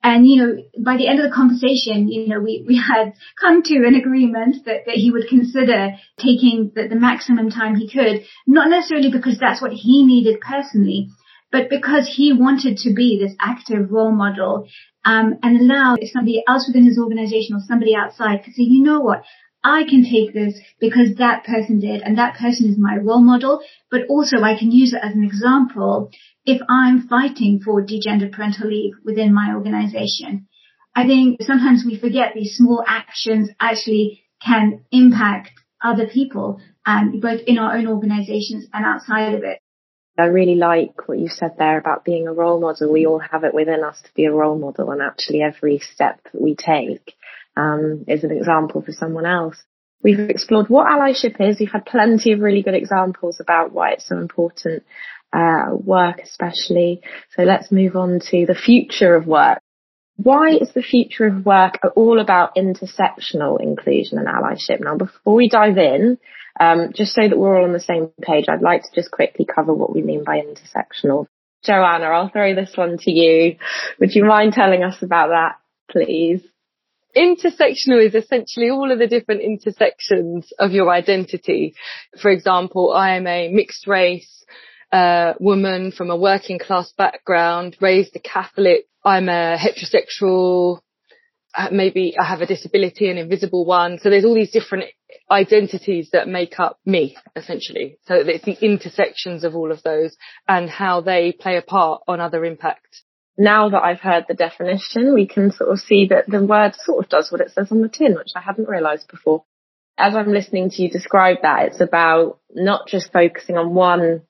And, 0.05 0.29
you 0.29 0.37
know, 0.37 0.63
by 0.85 0.99
the 0.99 1.09
end 1.09 1.19
of 1.19 1.25
the 1.25 1.35
conversation, 1.35 2.09
you 2.09 2.29
know, 2.29 2.39
we, 2.39 2.63
we 2.69 2.77
had 2.77 3.15
come 3.41 3.63
to 3.63 3.75
an 3.87 3.95
agreement 3.95 4.57
that, 4.67 4.85
that 4.85 4.97
he 4.97 5.11
would 5.11 5.29
consider 5.29 5.93
taking 6.19 6.73
the, 6.75 6.89
the 6.89 6.95
maximum 6.95 7.51
time 7.51 7.75
he 7.75 7.89
could, 7.89 8.23
not 8.47 8.69
necessarily 8.69 9.11
because 9.11 9.39
that's 9.41 9.63
what 9.63 9.73
he 9.73 10.05
needed 10.05 10.43
personally, 10.43 11.09
but 11.51 11.71
because 11.71 12.07
he 12.07 12.35
wanted 12.35 12.77
to 12.85 12.93
be 12.93 13.19
this 13.19 13.35
active 13.41 13.91
role 13.91 14.13
model, 14.13 14.69
um, 15.07 15.39
and 15.43 15.61
allow 15.61 15.97
somebody 16.13 16.45
else 16.47 16.67
within 16.69 16.85
his 16.85 16.99
organization 16.99 17.57
or 17.57 17.61
somebody 17.67 17.97
outside 17.97 18.45
to 18.45 18.53
say, 18.53 18.63
you 18.63 18.83
know 18.83 19.01
what, 19.01 19.25
I 19.65 19.85
can 19.85 20.05
take 20.05 20.35
this 20.35 20.61
because 20.79 21.17
that 21.17 21.45
person 21.45 21.81
did 21.81 22.03
and 22.03 22.19
that 22.19 22.37
person 22.37 22.69
is 22.69 22.77
my 22.79 22.99
role 22.99 23.23
model, 23.23 23.63
but 23.91 24.03
also 24.09 24.43
I 24.43 24.59
can 24.59 24.71
use 24.71 24.93
it 24.93 25.01
as 25.03 25.15
an 25.15 25.25
example 25.25 26.11
if 26.45 26.61
I'm 26.69 27.09
fighting 27.09 27.61
for 27.65 27.83
degendered 27.83 28.33
parental 28.33 28.69
leave 28.69 28.93
within 29.05 29.33
my 29.33 29.55
organization. 29.55 30.47
I 30.95 31.07
think 31.07 31.41
sometimes 31.43 31.83
we 31.85 31.99
forget 31.99 32.33
these 32.35 32.57
small 32.57 32.85
actions 32.87 33.49
actually 33.59 34.23
can 34.45 34.85
impact 34.93 35.51
other 35.83 36.07
people, 36.07 36.61
um, 36.85 37.19
both 37.21 37.41
in 37.47 37.59
our 37.59 37.77
own 37.77 37.87
organizations 37.87 38.67
and 38.73 38.85
outside 38.85 39.35
of 39.35 39.45
it. 39.45 39.61
I 40.17 40.27
really 40.27 40.55
like 40.55 41.09
what 41.09 41.19
you 41.19 41.29
said 41.29 41.57
there 41.59 41.79
about 41.79 42.05
being 42.05 42.29
a 42.29 42.33
role 42.33 42.61
model. 42.61 42.93
We 42.93 43.07
all 43.07 43.19
have 43.19 43.43
it 43.43 43.55
within 43.55 43.83
us 43.83 44.01
to 44.03 44.15
be 44.15 44.27
a 44.27 44.33
role 44.33 44.57
model 44.57 44.93
and 44.93 45.03
actually 45.03 45.43
every 45.43 45.79
step 45.79 46.21
that 46.33 46.41
we 46.41 46.55
take 46.55 47.15
um, 47.57 48.05
is 48.09 48.25
an 48.25 48.31
example 48.31 48.83
for 48.83 48.93
someone 48.93 49.27
else. 49.27 49.63
We've 50.03 50.21
explored 50.21 50.69
what 50.69 50.87
allyship 50.87 51.41
is. 51.41 51.59
We've 51.59 51.73
had 51.73 51.87
plenty 51.87 52.33
of 52.33 52.41
really 52.41 52.63
good 52.63 52.75
examples 52.75 53.41
about 53.41 53.73
why 53.73 53.93
it's 53.93 54.07
so 54.07 54.19
important, 54.19 54.85
uh, 55.33 55.71
work 55.73 56.21
especially. 56.21 57.01
So 57.35 57.43
let's 57.43 57.73
move 57.73 57.97
on 57.97 58.21
to 58.31 58.47
the 58.47 58.55
future 58.55 59.15
of 59.15 59.27
work. 59.27 59.61
Why 60.17 60.51
is 60.51 60.73
the 60.75 60.83
future 60.83 61.27
of 61.27 61.45
work 61.45 61.79
all 61.97 62.21
about 62.21 62.55
intersectional 62.55 63.61
inclusion 63.61 64.19
and 64.19 64.29
allyship? 64.29 64.81
Now, 64.81 64.97
before 64.97 65.35
we 65.35 65.49
dive 65.49 65.79
in, 65.79 66.19
um, 66.61 66.93
just 66.95 67.15
so 67.15 67.27
that 67.27 67.37
we're 67.37 67.59
all 67.59 67.65
on 67.65 67.73
the 67.73 67.81
same 67.81 68.11
page, 68.21 68.45
I'd 68.49 68.63
like 68.63 68.83
to 68.83 68.95
just 68.95 69.11
quickly 69.11 69.45
cover 69.45 69.73
what 69.73 69.93
we 69.93 70.03
mean 70.03 70.23
by 70.23 70.41
intersectional. 70.41 71.27
Joanna, 71.65 72.05
I'll 72.05 72.29
throw 72.29 72.55
this 72.55 72.73
one 72.77 72.99
to 72.99 73.11
you. 73.11 73.57
Would 73.99 74.15
you 74.15 74.25
mind 74.25 74.53
telling 74.53 74.85
us 74.85 75.03
about 75.03 75.31
that, 75.31 75.57
please? 75.91 76.43
Intersectional 77.17 78.05
is 78.05 78.15
essentially 78.15 78.71
all 78.71 78.91
of 78.91 78.99
the 78.99 79.07
different 79.07 79.43
intersections 79.43 80.53
of 80.59 80.73
your 80.73 80.91
identity. 80.91 81.75
For 82.21 82.31
example, 82.31 82.93
I 82.93 83.17
am 83.17 83.27
a 83.27 83.49
mixed 83.49 83.87
race 83.87 84.45
uh, 84.93 85.35
woman 85.41 85.93
from 85.93 86.11
a 86.11 86.17
working 86.17 86.59
class 86.59 86.93
background, 86.97 87.77
raised 87.81 88.15
a 88.17 88.21
Catholic. 88.21 88.87
I'm 89.05 89.29
a 89.29 89.57
heterosexual. 89.59 90.81
Uh, 91.57 91.69
maybe 91.71 92.17
I 92.19 92.25
have 92.25 92.41
a 92.41 92.47
disability, 92.47 93.09
an 93.11 93.19
invisible 93.19 93.65
one. 93.65 93.99
So 93.99 94.11
there's 94.11 94.25
all 94.25 94.35
these 94.35 94.51
different 94.51 94.85
identities 95.31 96.11
that 96.13 96.29
make 96.29 96.59
up 96.59 96.79
me, 96.85 97.17
essentially. 97.37 97.99
So 98.07 98.15
it's 98.15 98.45
the 98.45 98.59
intersections 98.61 99.45
of 99.45 99.55
all 99.55 99.71
of 99.71 99.83
those 99.83 100.17
and 100.49 100.69
how 100.69 101.01
they 101.01 101.33
play 101.33 101.57
a 101.57 101.63
part 101.63 102.03
on 102.09 102.21
other 102.21 102.45
impacts 102.45 103.03
now 103.37 103.69
that 103.71 103.83
I've 103.83 104.01
heard 104.01 104.27
the 104.29 104.35
definition, 104.35 105.15
we 105.15 105.27
can 105.27 105.51
sort 105.51 105.71
of 105.71 105.79
see 105.81 106.07
that 106.11 106.27
the 106.29 106.45
word 106.45 106.75
sort 106.77 107.05
of 107.05 107.11
does 107.11 107.33
what 107.33 107.41
it 107.41 107.51
says 107.51 107.73
on 107.73 107.83
the 107.83 107.89
tin, 107.89 108.15
which 108.15 108.33
I 108.37 108.41
hadn't 108.41 108.69
realised 108.69 109.09
before. 109.09 109.45
As 109.99 110.15
I'm 110.15 110.33
listening 110.33 110.71
to 110.71 110.83
you 110.83 110.91
describe 110.91 111.39
that, 111.43 111.67
it's 111.67 111.81
about 111.81 112.39
not 112.53 112.87
just 112.89 113.13
focusing 113.13 113.57
on 113.57 113.75
one 113.75 114.23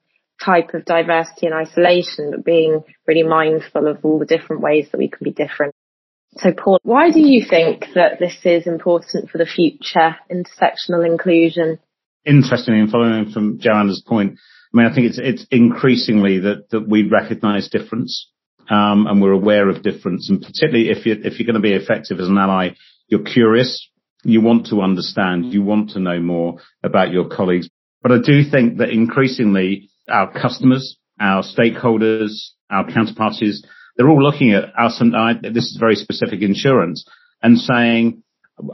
type 0.42 0.74
of 0.74 0.84
diversity 0.84 1.46
and 1.46 1.54
isolation, 1.54 2.30
but 2.30 2.44
being 2.44 2.82
really 3.06 3.22
mindful 3.22 3.86
of 3.86 4.04
all 4.04 4.18
the 4.18 4.26
different 4.26 4.62
ways 4.62 4.88
that 4.90 4.98
we 4.98 5.08
can 5.08 5.24
be 5.24 5.30
different. 5.30 5.74
So 6.36 6.52
Paul, 6.52 6.80
why 6.82 7.10
do 7.10 7.20
you 7.20 7.46
think 7.48 7.86
that 7.94 8.18
this 8.18 8.36
is 8.44 8.66
important 8.66 9.30
for 9.30 9.38
the 9.38 9.46
future, 9.46 10.16
intersectional 10.30 11.06
inclusion? 11.06 11.78
Interestingly, 12.26 12.80
and 12.80 12.90
following 12.90 13.30
from 13.30 13.58
Joanna's 13.60 14.02
point, 14.06 14.38
I 14.72 14.76
mean, 14.76 14.86
I 14.86 14.94
think 14.94 15.06
it's, 15.06 15.18
it's 15.18 15.46
increasingly 15.50 16.40
that, 16.40 16.70
that 16.70 16.88
we 16.88 17.08
recognise 17.08 17.68
difference 17.68 18.28
um, 18.70 19.06
and 19.06 19.20
we're 19.20 19.32
aware 19.32 19.68
of 19.68 19.82
difference. 19.82 20.28
And 20.28 20.40
particularly 20.40 20.90
if 20.90 21.06
you're, 21.06 21.18
if 21.18 21.38
you're 21.38 21.46
going 21.46 21.54
to 21.54 21.60
be 21.60 21.74
effective 21.74 22.20
as 22.20 22.28
an 22.28 22.38
ally, 22.38 22.70
you're 23.08 23.24
curious, 23.24 23.88
you 24.24 24.40
want 24.40 24.66
to 24.66 24.80
understand, 24.80 25.52
you 25.52 25.62
want 25.62 25.90
to 25.90 26.00
know 26.00 26.20
more 26.20 26.58
about 26.82 27.12
your 27.12 27.28
colleagues. 27.28 27.68
But 28.02 28.12
I 28.12 28.18
do 28.24 28.42
think 28.50 28.78
that 28.78 28.90
increasingly 28.90 29.90
our 30.08 30.32
customers, 30.32 30.96
our 31.20 31.42
stakeholders, 31.42 32.30
our 32.70 32.84
counterparties, 32.86 33.58
they're 33.96 34.08
all 34.08 34.22
looking 34.22 34.52
at 34.52 34.64
us 34.78 35.00
and 35.00 35.14
I, 35.16 35.34
this 35.34 35.64
is 35.64 35.76
very 35.78 35.94
specific 35.94 36.42
insurance 36.42 37.06
and 37.42 37.58
saying, 37.58 38.22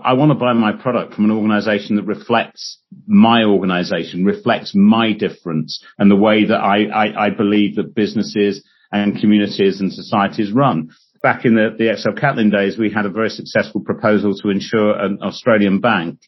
I 0.03 0.12
want 0.12 0.31
to 0.31 0.38
buy 0.38 0.53
my 0.53 0.72
product 0.72 1.14
from 1.14 1.24
an 1.24 1.31
organization 1.31 1.96
that 1.96 2.05
reflects 2.05 2.79
my 3.07 3.44
organization, 3.44 4.24
reflects 4.24 4.74
my 4.74 5.12
difference 5.12 5.83
and 5.98 6.11
the 6.11 6.16
way 6.16 6.44
that 6.46 6.59
I, 6.59 6.85
I, 6.85 7.26
I 7.26 7.31
believe 7.31 7.76
that 7.76 7.94
businesses 7.94 8.62
and 8.92 9.20
communities 9.20 9.81
and 9.81 9.92
societies 9.92 10.53
run. 10.53 10.90
Back 11.22 11.44
in 11.44 11.55
the, 11.55 11.74
the 11.76 11.96
XL 11.96 12.18
Catlin 12.18 12.50
days, 12.50 12.79
we 12.79 12.90
had 12.90 13.07
a 13.07 13.11
very 13.11 13.29
successful 13.29 13.83
proposal 13.83 14.35
to 14.35 14.48
insure 14.48 14.98
an 14.98 15.18
Australian 15.22 15.81
bank 15.81 16.18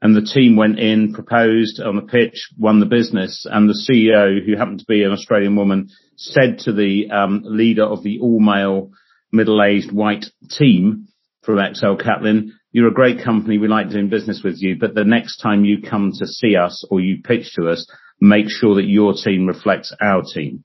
and 0.00 0.14
the 0.14 0.22
team 0.22 0.56
went 0.56 0.78
in, 0.78 1.12
proposed 1.12 1.80
on 1.80 1.96
the 1.96 2.02
pitch, 2.02 2.50
won 2.56 2.78
the 2.78 2.86
business, 2.86 3.46
and 3.50 3.68
the 3.68 3.74
CEO, 3.74 4.44
who 4.44 4.56
happened 4.56 4.78
to 4.78 4.84
be 4.86 5.02
an 5.02 5.10
Australian 5.10 5.56
woman, 5.56 5.88
said 6.16 6.58
to 6.60 6.72
the 6.72 7.10
um, 7.10 7.42
leader 7.44 7.84
of 7.84 8.02
the 8.02 8.20
all-male, 8.20 8.90
middle-aged 9.32 9.92
white 9.92 10.26
team 10.50 11.08
from 11.42 11.58
XL 11.74 11.94
Catlin, 11.94 12.52
you're 12.70 12.88
a 12.88 12.94
great 12.94 13.24
company, 13.24 13.58
we 13.58 13.66
like 13.66 13.90
doing 13.90 14.08
business 14.08 14.42
with 14.44 14.56
you, 14.58 14.76
but 14.78 14.94
the 14.94 15.04
next 15.04 15.38
time 15.38 15.64
you 15.64 15.82
come 15.82 16.12
to 16.18 16.26
see 16.26 16.54
us 16.54 16.86
or 16.90 17.00
you 17.00 17.22
pitch 17.22 17.54
to 17.54 17.68
us, 17.68 17.90
make 18.20 18.46
sure 18.48 18.76
that 18.76 18.86
your 18.86 19.14
team 19.14 19.46
reflects 19.46 19.92
our 20.00 20.22
team. 20.22 20.64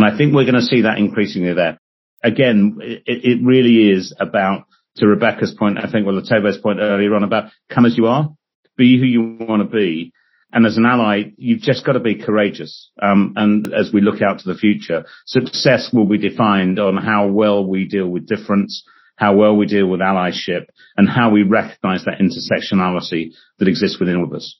And 0.00 0.10
I 0.10 0.16
think 0.16 0.34
we're 0.34 0.44
going 0.44 0.54
to 0.54 0.62
see 0.62 0.82
that 0.82 0.96
increasingly 0.96 1.52
there. 1.52 1.78
Again, 2.24 2.78
it, 2.80 3.02
it 3.06 3.44
really 3.44 3.90
is 3.90 4.14
about 4.18 4.64
to 4.96 5.06
Rebecca's 5.06 5.54
point, 5.58 5.76
I 5.78 5.90
think, 5.92 6.06
well, 6.06 6.18
Lethabo's 6.18 6.56
point 6.56 6.78
earlier 6.80 7.14
on 7.14 7.22
about 7.22 7.50
come 7.68 7.84
as 7.84 7.98
you 7.98 8.06
are, 8.06 8.30
be 8.78 8.98
who 8.98 9.04
you 9.04 9.36
want 9.38 9.60
to 9.62 9.68
be. 9.68 10.14
And 10.52 10.64
as 10.64 10.78
an 10.78 10.86
ally, 10.86 11.32
you've 11.36 11.60
just 11.60 11.84
got 11.84 11.92
to 11.92 12.00
be 12.00 12.14
courageous. 12.14 12.90
Um, 13.00 13.34
and 13.36 13.74
as 13.74 13.90
we 13.92 14.00
look 14.00 14.22
out 14.22 14.38
to 14.38 14.48
the 14.50 14.58
future, 14.58 15.04
success 15.26 15.90
will 15.92 16.06
be 16.06 16.16
defined 16.16 16.78
on 16.78 16.96
how 16.96 17.26
well 17.26 17.66
we 17.66 17.86
deal 17.86 18.08
with 18.08 18.26
difference, 18.26 18.82
how 19.16 19.36
well 19.36 19.54
we 19.54 19.66
deal 19.66 19.86
with 19.86 20.00
allyship, 20.00 20.68
and 20.96 21.10
how 21.10 21.30
we 21.30 21.42
recognize 21.42 22.06
that 22.06 22.20
intersectionality 22.20 23.32
that 23.58 23.68
exists 23.68 24.00
within 24.00 24.16
all 24.16 24.24
of 24.24 24.32
us. 24.32 24.58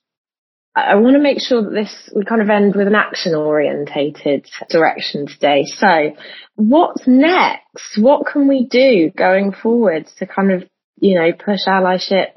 I 0.74 0.94
want 0.96 1.14
to 1.14 1.22
make 1.22 1.40
sure 1.40 1.62
that 1.62 1.70
this, 1.70 2.10
we 2.14 2.24
kind 2.24 2.40
of 2.40 2.48
end 2.48 2.76
with 2.76 2.86
an 2.86 2.94
action 2.94 3.34
orientated 3.34 4.46
direction 4.68 5.26
today. 5.26 5.64
So 5.66 6.14
what's 6.54 7.06
next? 7.06 7.98
What 7.98 8.26
can 8.26 8.46
we 8.46 8.66
do 8.66 9.10
going 9.16 9.52
forward 9.52 10.06
to 10.18 10.26
kind 10.26 10.52
of, 10.52 10.68
you 11.00 11.16
know, 11.16 11.32
push 11.32 11.60
allyship, 11.66 12.30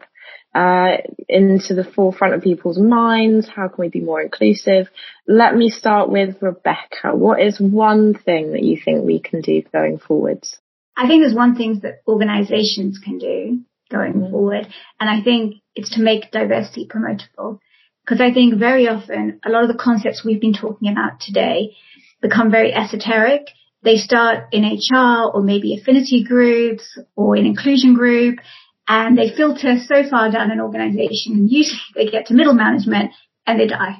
uh, 0.55 0.97
into 1.29 1.73
the 1.73 1.83
forefront 1.83 2.33
of 2.33 2.41
people's 2.41 2.79
minds? 2.79 3.47
How 3.47 3.67
can 3.67 3.83
we 3.83 3.89
be 3.89 4.01
more 4.01 4.21
inclusive? 4.21 4.87
Let 5.27 5.55
me 5.55 5.69
start 5.69 6.09
with 6.09 6.41
Rebecca. 6.41 7.15
What 7.15 7.41
is 7.41 7.59
one 7.59 8.13
thing 8.13 8.53
that 8.53 8.63
you 8.63 8.79
think 8.83 9.05
we 9.05 9.19
can 9.19 9.41
do 9.41 9.61
going 9.71 9.99
forwards? 9.99 10.57
I 10.95 11.07
think 11.07 11.23
there's 11.23 11.35
one 11.35 11.55
thing 11.55 11.79
that 11.83 12.01
organizations 12.07 12.99
can 12.99 13.17
do 13.17 13.61
going 13.91 14.13
mm-hmm. 14.13 14.31
forward. 14.31 14.67
And 14.99 15.09
I 15.09 15.23
think 15.23 15.55
it's 15.75 15.95
to 15.95 16.01
make 16.01 16.31
diversity 16.31 16.87
promotable. 16.87 17.59
Because 18.05 18.19
I 18.19 18.33
think 18.33 18.55
very 18.55 18.87
often 18.87 19.39
a 19.45 19.49
lot 19.49 19.63
of 19.63 19.69
the 19.69 19.81
concepts 19.81 20.23
we've 20.25 20.41
been 20.41 20.53
talking 20.53 20.91
about 20.91 21.21
today 21.21 21.75
become 22.21 22.51
very 22.51 22.73
esoteric. 22.73 23.47
They 23.83 23.97
start 23.97 24.47
in 24.51 24.63
HR 24.63 25.31
or 25.33 25.41
maybe 25.41 25.77
affinity 25.77 26.23
groups 26.23 26.97
or 27.15 27.35
in 27.35 27.45
inclusion 27.45 27.93
group 27.93 28.39
and 28.87 29.17
they 29.17 29.33
filter 29.35 29.77
so 29.85 30.07
far 30.09 30.31
down 30.31 30.51
an 30.51 30.59
organization 30.59 31.33
and 31.33 31.51
usually 31.51 31.79
they 31.95 32.07
get 32.07 32.27
to 32.27 32.33
middle 32.33 32.53
management 32.53 33.11
and 33.45 33.59
they 33.59 33.67
die. 33.67 33.97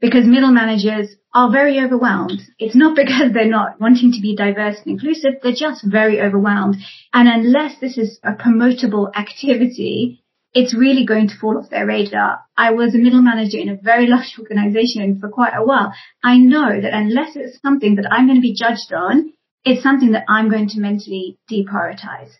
Because 0.00 0.26
middle 0.26 0.50
managers 0.50 1.14
are 1.32 1.50
very 1.50 1.78
overwhelmed. 1.80 2.40
It's 2.58 2.74
not 2.74 2.96
because 3.02 3.32
they're 3.32 3.46
not 3.46 3.80
wanting 3.80 4.12
to 4.12 4.20
be 4.20 4.36
diverse 4.36 4.76
and 4.84 4.92
inclusive, 4.92 5.34
they're 5.42 5.52
just 5.52 5.84
very 5.84 6.20
overwhelmed. 6.20 6.76
And 7.14 7.28
unless 7.28 7.78
this 7.80 7.96
is 7.96 8.18
a 8.22 8.32
promotable 8.32 9.14
activity, 9.14 10.21
it's 10.54 10.74
really 10.74 11.06
going 11.06 11.28
to 11.28 11.38
fall 11.38 11.58
off 11.58 11.70
their 11.70 11.86
radar. 11.86 12.40
I 12.56 12.72
was 12.72 12.94
a 12.94 12.98
middle 12.98 13.22
manager 13.22 13.58
in 13.58 13.68
a 13.68 13.76
very 13.76 14.06
large 14.06 14.34
organization 14.38 15.18
for 15.20 15.28
quite 15.28 15.54
a 15.54 15.64
while. 15.64 15.92
I 16.22 16.38
know 16.38 16.80
that 16.80 16.92
unless 16.92 17.36
it's 17.36 17.60
something 17.60 17.96
that 17.96 18.10
I'm 18.10 18.26
going 18.26 18.36
to 18.36 18.42
be 18.42 18.54
judged 18.54 18.92
on, 18.92 19.32
it's 19.64 19.82
something 19.82 20.12
that 20.12 20.24
I'm 20.28 20.50
going 20.50 20.68
to 20.70 20.80
mentally 20.80 21.38
deprioritize. 21.50 22.30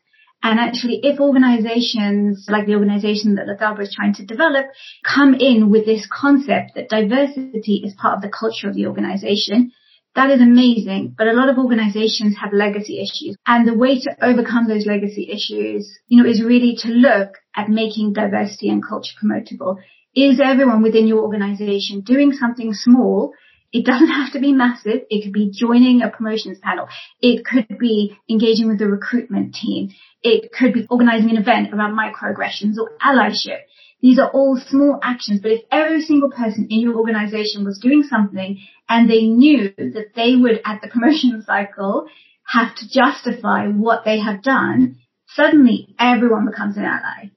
And 0.44 0.59
actually, 0.59 0.98
if 1.05 1.20
organizations 1.20 2.46
like 2.48 2.66
the 2.66 2.75
organization 2.75 3.37
that 3.37 3.46
Lethabo 3.46 3.81
is 3.83 3.94
trying 3.94 4.14
to 4.14 4.27
develop 4.27 4.66
come 5.05 5.35
in 5.35 5.70
with 5.70 5.87
this 5.87 6.09
concept 6.11 6.72
that 6.75 6.88
diversity 6.88 7.83
is 7.85 7.94
part 7.94 8.16
of 8.16 8.22
the 8.22 8.29
culture 8.29 8.68
of 8.68 8.75
the 8.75 8.87
organization, 8.88 9.70
that 10.14 10.31
is 10.31 10.40
amazing, 10.40 11.14
but 11.16 11.27
a 11.27 11.33
lot 11.33 11.48
of 11.48 11.59
organizations 11.59 12.37
have 12.40 12.53
legacy 12.53 13.01
issues. 13.01 13.37
And 13.46 13.66
the 13.66 13.77
way 13.77 13.98
to 14.01 14.16
overcome 14.20 14.68
those 14.68 14.87
legacy 14.87 15.31
issues, 15.31 15.98
you 16.07 16.22
know, 16.22 16.29
is 16.29 16.42
really 16.42 16.77
to 16.81 16.88
look 16.88 17.38
at 17.57 17.68
making 17.68 18.12
diversity 18.12 18.68
and 18.68 18.87
culture 18.87 19.14
promotable. 19.22 19.79
Is 20.14 20.40
everyone 20.44 20.83
within 20.83 21.07
your 21.07 21.22
organization 21.22 22.03
doing 22.03 22.33
something 22.33 22.75
small? 22.75 23.33
It 23.72 23.87
doesn't 23.87 24.09
have 24.09 24.33
to 24.33 24.40
be 24.40 24.53
massive. 24.53 25.01
It 25.09 25.25
could 25.25 25.33
be 25.33 25.51
joining 25.51 26.03
a 26.03 26.11
promotions 26.11 26.59
panel. 26.59 26.88
It 27.22 27.46
could 27.46 27.79
be 27.79 28.14
engaging 28.29 28.68
with 28.68 28.79
the 28.79 28.87
recruitment 28.87 29.55
team. 29.55 29.88
It 30.22 30.53
could 30.53 30.75
be 30.75 30.87
organizing 30.90 31.31
an 31.31 31.38
event 31.38 31.72
around 31.72 31.96
microaggressions 31.96 32.77
or 32.77 32.92
allyship. 33.03 33.61
These 34.02 34.18
are 34.18 34.30
all 34.30 34.60
small 34.68 34.98
actions, 35.00 35.40
but 35.40 35.52
if 35.52 35.62
every 35.70 36.02
single 36.02 36.30
person 36.30 36.66
in 36.68 36.80
your 36.80 36.96
organization 36.96 37.64
was 37.64 37.78
doing 37.78 38.02
something 38.02 38.58
and 38.88 39.08
they 39.08 39.22
knew 39.22 39.72
that 39.78 40.10
they 40.16 40.34
would 40.34 40.60
at 40.64 40.82
the 40.82 40.88
promotion 40.88 41.42
cycle 41.46 42.08
have 42.44 42.74
to 42.74 42.88
justify 42.88 43.68
what 43.68 44.04
they 44.04 44.18
have 44.18 44.42
done, 44.42 44.96
suddenly 45.28 45.94
everyone 46.00 46.46
becomes 46.46 46.76
an 46.76 46.84
ally. 46.84 47.30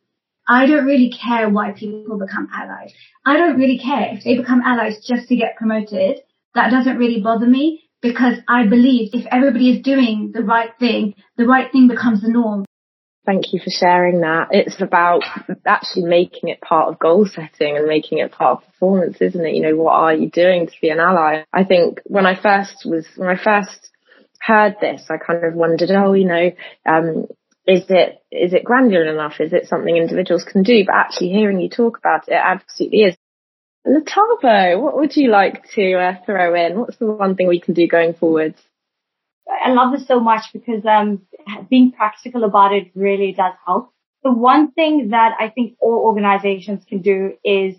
I 0.47 0.65
don't 0.65 0.85
really 0.85 1.11
care 1.11 1.49
why 1.49 1.71
people 1.71 2.17
become 2.17 2.49
allies. 2.51 2.93
I 3.25 3.37
don't 3.37 3.57
really 3.57 3.77
care 3.77 4.09
if 4.13 4.23
they 4.23 4.35
become 4.35 4.61
allies 4.61 5.05
just 5.05 5.27
to 5.29 5.35
get 5.35 5.57
promoted. 5.57 6.21
That 6.55 6.71
doesn't 6.71 6.97
really 6.97 7.21
bother 7.21 7.47
me 7.47 7.83
because 8.01 8.37
I 8.47 8.65
believe 8.65 9.09
if 9.13 9.25
everybody 9.31 9.69
is 9.71 9.83
doing 9.83 10.31
the 10.33 10.43
right 10.43 10.71
thing, 10.79 11.13
the 11.37 11.45
right 11.45 11.71
thing 11.71 11.87
becomes 11.87 12.21
the 12.21 12.29
norm. 12.29 12.65
Thank 13.25 13.53
you 13.53 13.59
for 13.59 13.71
sharing 13.71 14.21
that. 14.21 14.49
It's 14.51 14.79
about 14.79 15.23
actually 15.65 16.03
making 16.03 16.49
it 16.49 16.61
part 16.61 16.89
of 16.89 16.99
goal 16.99 17.25
setting 17.25 17.75
and 17.75 17.87
making 17.87 18.19
it 18.19 18.31
part 18.31 18.57
of 18.57 18.67
performance, 18.67 19.17
isn't 19.19 19.45
it? 19.45 19.55
You 19.55 19.63
know, 19.63 19.75
what 19.75 19.93
are 19.93 20.13
you 20.13 20.29
doing 20.29 20.67
to 20.67 20.73
be 20.79 20.89
an 20.89 20.99
ally? 20.99 21.43
I 21.51 21.63
think 21.63 22.01
when 22.05 22.27
I 22.27 22.39
first 22.39 22.85
was, 22.85 23.07
when 23.15 23.29
I 23.29 23.41
first 23.41 23.89
heard 24.39 24.75
this, 24.79 25.05
I 25.09 25.17
kind 25.17 25.43
of 25.43 25.55
wondered, 25.55 25.89
oh, 25.89 26.13
you 26.13 26.25
know, 26.25 26.51
um, 26.85 27.25
is 27.65 27.85
it, 27.89 28.21
is 28.31 28.53
it 28.53 28.63
granular 28.63 29.11
enough? 29.11 29.39
Is 29.39 29.53
it 29.53 29.67
something 29.67 29.97
individuals 29.97 30.43
can 30.43 30.61
do? 30.61 30.85
But 30.85 30.93
actually 30.95 31.29
hearing 31.29 31.59
you 31.59 31.69
talk 31.69 31.97
about 31.97 32.27
it, 32.27 32.33
it 32.33 32.41
absolutely 32.43 32.99
is. 32.99 33.15
Lethabo, 33.87 34.81
what 34.81 34.97
would 34.97 35.15
you 35.15 35.31
like 35.31 35.63
to 35.73 35.93
uh, 35.93 36.25
throw 36.25 36.53
in? 36.53 36.79
What's 36.79 36.97
the 36.97 37.07
one 37.07 37.35
thing 37.35 37.47
we 37.47 37.59
can 37.59 37.73
do 37.73 37.87
going 37.87 38.13
forwards? 38.13 38.59
I 39.47 39.71
love 39.71 39.91
this 39.93 40.07
so 40.07 40.19
much 40.19 40.45
because 40.53 40.85
um, 40.85 41.21
being 41.69 41.91
practical 41.91 42.43
about 42.43 42.73
it 42.73 42.91
really 42.95 43.31
does 43.31 43.53
help. 43.65 43.91
The 44.23 44.31
one 44.31 44.71
thing 44.71 45.09
that 45.09 45.33
I 45.39 45.49
think 45.49 45.77
all 45.79 46.03
organizations 46.05 46.83
can 46.87 47.01
do 47.01 47.33
is 47.43 47.75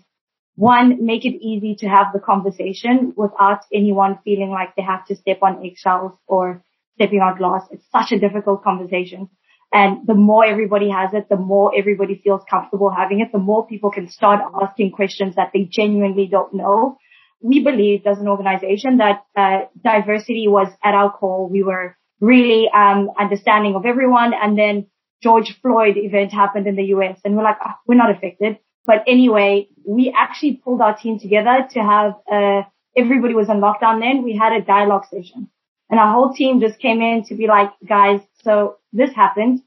one, 0.55 1.05
make 1.05 1.25
it 1.25 1.37
easy 1.37 1.75
to 1.75 1.87
have 1.87 2.07
the 2.13 2.19
conversation 2.19 3.13
without 3.15 3.59
anyone 3.71 4.17
feeling 4.23 4.49
like 4.49 4.75
they 4.75 4.81
have 4.81 5.05
to 5.07 5.15
step 5.15 5.39
on 5.43 5.63
eggshells 5.63 6.13
or 6.25 6.63
stepping 6.95 7.19
on 7.19 7.37
glass. 7.37 7.63
It's 7.69 7.85
such 7.91 8.11
a 8.11 8.19
difficult 8.19 8.63
conversation. 8.63 9.29
And 9.71 10.07
the 10.07 10.15
more 10.15 10.45
everybody 10.45 10.89
has 10.89 11.13
it, 11.13 11.27
the 11.29 11.35
more 11.35 11.73
everybody 11.77 12.21
feels 12.23 12.41
comfortable 12.49 12.89
having 12.89 13.19
it, 13.19 13.31
the 13.31 13.37
more 13.37 13.67
people 13.67 13.91
can 13.91 14.09
start 14.09 14.39
asking 14.61 14.91
questions 14.91 15.35
that 15.35 15.51
they 15.53 15.65
genuinely 15.69 16.27
don't 16.27 16.53
know 16.53 16.97
we 17.41 17.63
believed 17.63 18.07
as 18.07 18.19
an 18.19 18.27
organization 18.27 18.97
that 18.97 19.25
uh, 19.35 19.61
diversity 19.83 20.47
was 20.47 20.67
at 20.83 20.93
our 20.93 21.11
core. 21.11 21.47
We 21.47 21.63
were 21.63 21.95
really 22.19 22.69
um, 22.73 23.11
understanding 23.19 23.75
of 23.75 23.85
everyone. 23.85 24.33
And 24.33 24.57
then 24.57 24.87
George 25.21 25.59
Floyd 25.61 25.97
event 25.97 26.31
happened 26.31 26.67
in 26.67 26.75
the 26.75 26.85
US 26.95 27.19
and 27.23 27.35
we're 27.35 27.43
like, 27.43 27.57
oh, 27.65 27.73
we're 27.85 27.95
not 27.95 28.11
affected. 28.11 28.59
But 28.85 29.03
anyway, 29.07 29.67
we 29.85 30.13
actually 30.17 30.61
pulled 30.63 30.81
our 30.81 30.97
team 30.97 31.19
together 31.19 31.67
to 31.71 31.79
have, 31.79 32.13
uh, 32.31 32.61
everybody 32.95 33.33
was 33.33 33.49
on 33.49 33.59
lockdown 33.59 33.99
then. 33.99 34.23
We 34.23 34.35
had 34.35 34.53
a 34.53 34.61
dialogue 34.61 35.05
session 35.09 35.49
and 35.89 35.99
our 35.99 36.11
whole 36.13 36.33
team 36.33 36.59
just 36.59 36.79
came 36.79 37.01
in 37.01 37.23
to 37.25 37.35
be 37.35 37.47
like, 37.47 37.71
guys, 37.87 38.21
so 38.43 38.77
this 38.93 39.13
happened. 39.13 39.61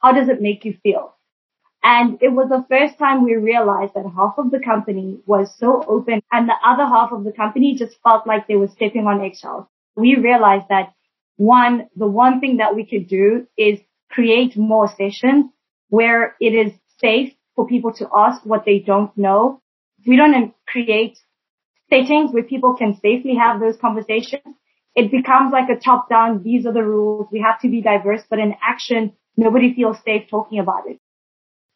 How 0.00 0.12
does 0.12 0.28
it 0.28 0.42
make 0.42 0.64
you 0.64 0.76
feel? 0.82 1.13
And 1.84 2.16
it 2.22 2.30
was 2.30 2.48
the 2.48 2.64
first 2.70 2.98
time 2.98 3.22
we 3.22 3.34
realized 3.36 3.92
that 3.94 4.06
half 4.16 4.36
of 4.38 4.50
the 4.50 4.58
company 4.58 5.20
was 5.26 5.54
so 5.58 5.84
open 5.86 6.22
and 6.32 6.48
the 6.48 6.56
other 6.66 6.86
half 6.86 7.12
of 7.12 7.24
the 7.24 7.32
company 7.32 7.76
just 7.76 7.96
felt 8.02 8.26
like 8.26 8.48
they 8.48 8.56
were 8.56 8.68
stepping 8.68 9.06
on 9.06 9.20
eggshells. 9.20 9.66
We 9.94 10.16
realized 10.16 10.64
that 10.70 10.94
one, 11.36 11.90
the 11.94 12.06
one 12.06 12.40
thing 12.40 12.56
that 12.56 12.74
we 12.74 12.86
could 12.86 13.06
do 13.06 13.46
is 13.58 13.80
create 14.10 14.56
more 14.56 14.88
sessions 14.88 15.50
where 15.90 16.36
it 16.40 16.54
is 16.54 16.72
safe 17.00 17.34
for 17.54 17.66
people 17.66 17.92
to 17.94 18.08
ask 18.16 18.46
what 18.46 18.64
they 18.64 18.78
don't 18.78 19.14
know. 19.18 19.60
If 20.00 20.06
We 20.06 20.16
don't 20.16 20.54
create 20.66 21.18
settings 21.90 22.32
where 22.32 22.44
people 22.44 22.76
can 22.76 22.94
safely 22.94 23.34
have 23.34 23.60
those 23.60 23.76
conversations. 23.76 24.56
It 24.94 25.10
becomes 25.10 25.52
like 25.52 25.68
a 25.68 25.78
top 25.78 26.08
down. 26.08 26.42
These 26.42 26.64
are 26.64 26.72
the 26.72 26.82
rules. 26.82 27.28
We 27.30 27.40
have 27.40 27.60
to 27.60 27.68
be 27.68 27.82
diverse, 27.82 28.22
but 28.30 28.38
in 28.38 28.54
action, 28.66 29.12
nobody 29.36 29.74
feels 29.74 29.98
safe 30.02 30.30
talking 30.30 30.60
about 30.60 30.88
it 30.88 30.98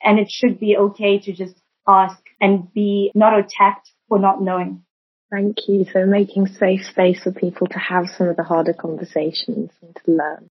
and 0.02 0.18
it 0.18 0.30
should 0.30 0.58
be 0.58 0.76
okay 0.76 1.18
to 1.18 1.32
just 1.32 1.54
ask 1.86 2.18
and 2.40 2.72
be 2.72 3.10
not 3.14 3.38
attacked 3.38 3.90
for 4.08 4.18
not 4.18 4.42
knowing. 4.42 4.84
Thank 5.30 5.68
you. 5.68 5.84
So 5.92 6.06
making 6.06 6.46
safe 6.46 6.84
space 6.84 7.22
for 7.22 7.32
people 7.32 7.66
to 7.68 7.78
have 7.78 8.06
some 8.16 8.28
of 8.28 8.36
the 8.36 8.42
harder 8.42 8.72
conversations 8.72 9.70
and 9.82 9.96
to 10.04 10.12
learn. 10.12 10.48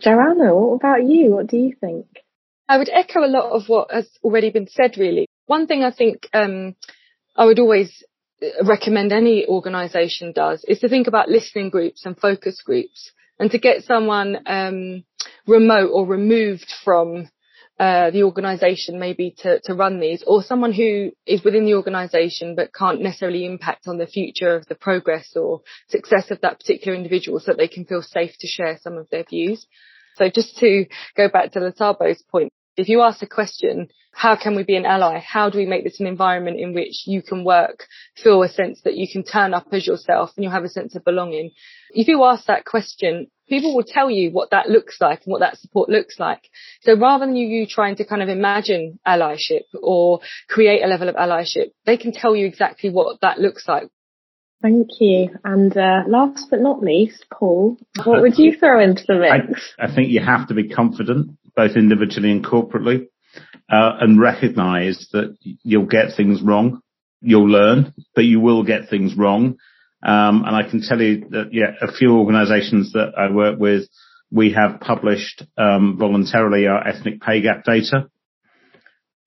Joanna, 0.00 0.54
what 0.54 0.76
about 0.76 1.04
you? 1.04 1.32
What 1.32 1.46
do 1.46 1.58
you 1.58 1.74
think? 1.78 2.06
I 2.68 2.78
would 2.78 2.88
echo 2.88 3.20
a 3.20 3.28
lot 3.28 3.50
of 3.50 3.68
what 3.68 3.90
has 3.90 4.08
already 4.22 4.50
been 4.50 4.68
said 4.68 4.96
really. 4.96 5.26
One 5.46 5.66
thing 5.66 5.82
I 5.82 5.90
think 5.90 6.28
um, 6.32 6.76
I 7.36 7.44
would 7.44 7.58
always 7.58 8.02
uh, 8.42 8.64
recommend 8.64 9.12
any 9.12 9.46
organisation 9.46 10.32
does 10.32 10.64
is 10.66 10.78
to 10.78 10.88
think 10.88 11.06
about 11.06 11.28
listening 11.28 11.68
groups 11.68 12.06
and 12.06 12.16
focus 12.18 12.62
groups 12.64 13.10
and 13.38 13.50
to 13.50 13.58
get 13.58 13.84
someone 13.84 14.38
um, 14.46 15.04
remote 15.46 15.90
or 15.92 16.06
removed 16.06 16.72
from 16.84 17.28
uh, 17.80 18.10
the 18.10 18.24
organisation 18.24 19.00
maybe 19.00 19.34
to, 19.38 19.58
to 19.64 19.72
run 19.72 20.00
these 20.00 20.22
or 20.26 20.42
someone 20.42 20.70
who 20.70 21.10
is 21.24 21.42
within 21.42 21.64
the 21.64 21.72
organisation 21.72 22.54
but 22.54 22.74
can't 22.74 23.00
necessarily 23.00 23.46
impact 23.46 23.88
on 23.88 23.96
the 23.96 24.06
future 24.06 24.54
of 24.54 24.66
the 24.66 24.74
progress 24.74 25.34
or 25.34 25.62
success 25.88 26.30
of 26.30 26.38
that 26.42 26.60
particular 26.60 26.94
individual 26.94 27.40
so 27.40 27.52
that 27.52 27.56
they 27.56 27.68
can 27.68 27.86
feel 27.86 28.02
safe 28.02 28.32
to 28.38 28.46
share 28.46 28.78
some 28.82 28.98
of 28.98 29.08
their 29.08 29.24
views. 29.24 29.66
So 30.16 30.28
just 30.28 30.58
to 30.58 30.84
go 31.16 31.30
back 31.30 31.52
to 31.52 31.60
Lethabo's 31.60 32.22
point, 32.30 32.52
if 32.76 32.88
you 32.88 33.02
ask 33.02 33.20
the 33.20 33.26
question, 33.26 33.88
how 34.12 34.36
can 34.36 34.56
we 34.56 34.64
be 34.64 34.76
an 34.76 34.86
ally? 34.86 35.18
How 35.18 35.50
do 35.50 35.58
we 35.58 35.66
make 35.66 35.84
this 35.84 36.00
an 36.00 36.06
environment 36.06 36.58
in 36.58 36.74
which 36.74 37.04
you 37.06 37.22
can 37.22 37.44
work, 37.44 37.86
feel 38.16 38.42
a 38.42 38.48
sense 38.48 38.80
that 38.84 38.96
you 38.96 39.06
can 39.10 39.22
turn 39.22 39.54
up 39.54 39.68
as 39.72 39.86
yourself 39.86 40.32
and 40.36 40.44
you'll 40.44 40.52
have 40.52 40.64
a 40.64 40.68
sense 40.68 40.94
of 40.94 41.04
belonging? 41.04 41.50
If 41.90 42.08
you 42.08 42.22
ask 42.24 42.46
that 42.46 42.64
question, 42.64 43.28
people 43.48 43.74
will 43.74 43.84
tell 43.84 44.10
you 44.10 44.30
what 44.30 44.50
that 44.50 44.68
looks 44.68 45.00
like 45.00 45.22
and 45.24 45.32
what 45.32 45.40
that 45.40 45.58
support 45.58 45.88
looks 45.88 46.18
like. 46.18 46.42
So 46.82 46.96
rather 46.98 47.26
than 47.26 47.36
you, 47.36 47.46
you 47.46 47.66
trying 47.66 47.96
to 47.96 48.04
kind 48.04 48.22
of 48.22 48.28
imagine 48.28 48.98
allyship 49.06 49.64
or 49.80 50.20
create 50.48 50.82
a 50.82 50.86
level 50.86 51.08
of 51.08 51.16
allyship, 51.16 51.72
they 51.86 51.96
can 51.96 52.12
tell 52.12 52.34
you 52.34 52.46
exactly 52.46 52.90
what 52.90 53.20
that 53.20 53.38
looks 53.38 53.66
like. 53.68 53.88
Thank 54.62 54.88
you. 55.00 55.30
And 55.42 55.74
uh, 55.74 56.02
last 56.06 56.48
but 56.50 56.60
not 56.60 56.82
least, 56.82 57.24
Paul, 57.32 57.78
what 58.04 58.20
would 58.20 58.38
you 58.38 58.56
throw 58.58 58.82
into 58.82 59.04
the 59.06 59.14
mix? 59.14 59.74
I, 59.78 59.86
I 59.86 59.94
think 59.94 60.10
you 60.10 60.20
have 60.20 60.48
to 60.48 60.54
be 60.54 60.68
confident 60.68 61.38
both 61.54 61.76
individually 61.76 62.30
and 62.30 62.44
corporately, 62.44 63.06
uh, 63.70 63.96
and 64.00 64.20
recognize 64.20 65.08
that 65.12 65.36
you'll 65.42 65.86
get 65.86 66.16
things 66.16 66.42
wrong. 66.42 66.80
You'll 67.20 67.48
learn, 67.48 67.94
but 68.14 68.24
you 68.24 68.40
will 68.40 68.64
get 68.64 68.88
things 68.88 69.14
wrong. 69.16 69.56
Um, 70.02 70.44
and 70.46 70.56
I 70.56 70.68
can 70.68 70.82
tell 70.82 71.00
you 71.00 71.26
that, 71.30 71.50
yeah, 71.52 71.72
a 71.82 71.92
few 71.92 72.16
organizations 72.16 72.92
that 72.92 73.12
I 73.16 73.30
work 73.30 73.58
with, 73.58 73.88
we 74.30 74.52
have 74.52 74.80
published, 74.80 75.42
um, 75.58 75.96
voluntarily 75.98 76.66
our 76.66 76.86
ethnic 76.86 77.20
pay 77.20 77.42
gap 77.42 77.64
data. 77.64 78.08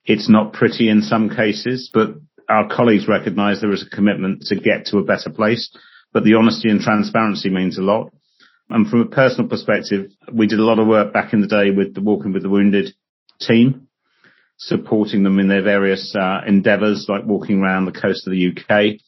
It's 0.06 0.30
not 0.30 0.54
pretty 0.54 0.90
in 0.90 1.02
some 1.02 1.30
cases, 1.30 1.90
but 1.94 2.16
our 2.50 2.68
colleagues 2.68 3.08
recognize 3.08 3.62
there 3.62 3.72
is 3.72 3.86
a 3.86 3.96
commitment 3.96 4.44
to 4.48 4.56
get 4.56 4.88
to 4.88 4.98
a 4.98 5.04
better 5.04 5.30
place, 5.30 5.76
but 6.12 6.24
the 6.24 6.34
honesty 6.34 6.70
and 6.70 6.82
transparency 6.82 7.50
means 7.50 7.78
a 7.78 7.82
lot. 7.82 8.12
And 8.70 8.88
from 8.88 9.02
a 9.02 9.06
personal 9.06 9.50
perspective, 9.50 10.12
we 10.32 10.48
did 10.48 10.60
a 10.60 10.64
lot 10.64 10.80
of 10.80 10.88
work 10.88 11.14
back 11.14 11.34
in 11.34 11.42
the 11.42 11.48
day 11.48 11.72
with 11.72 11.94
the 11.94 12.02
Walking 12.02 12.34
with 12.34 12.44
the 12.44 12.50
Wounded 12.50 12.94
team, 13.40 13.88
supporting 14.58 15.24
them 15.24 15.40
in 15.40 15.48
their 15.48 15.62
various 15.62 16.16
uh, 16.16 16.42
endeavours, 16.48 17.08
like 17.10 17.26
walking 17.26 17.60
around 17.60 17.86
the 17.86 17.92
coast 17.92 18.26
of 18.26 18.32
the 18.32 18.48
UK. 18.48 19.00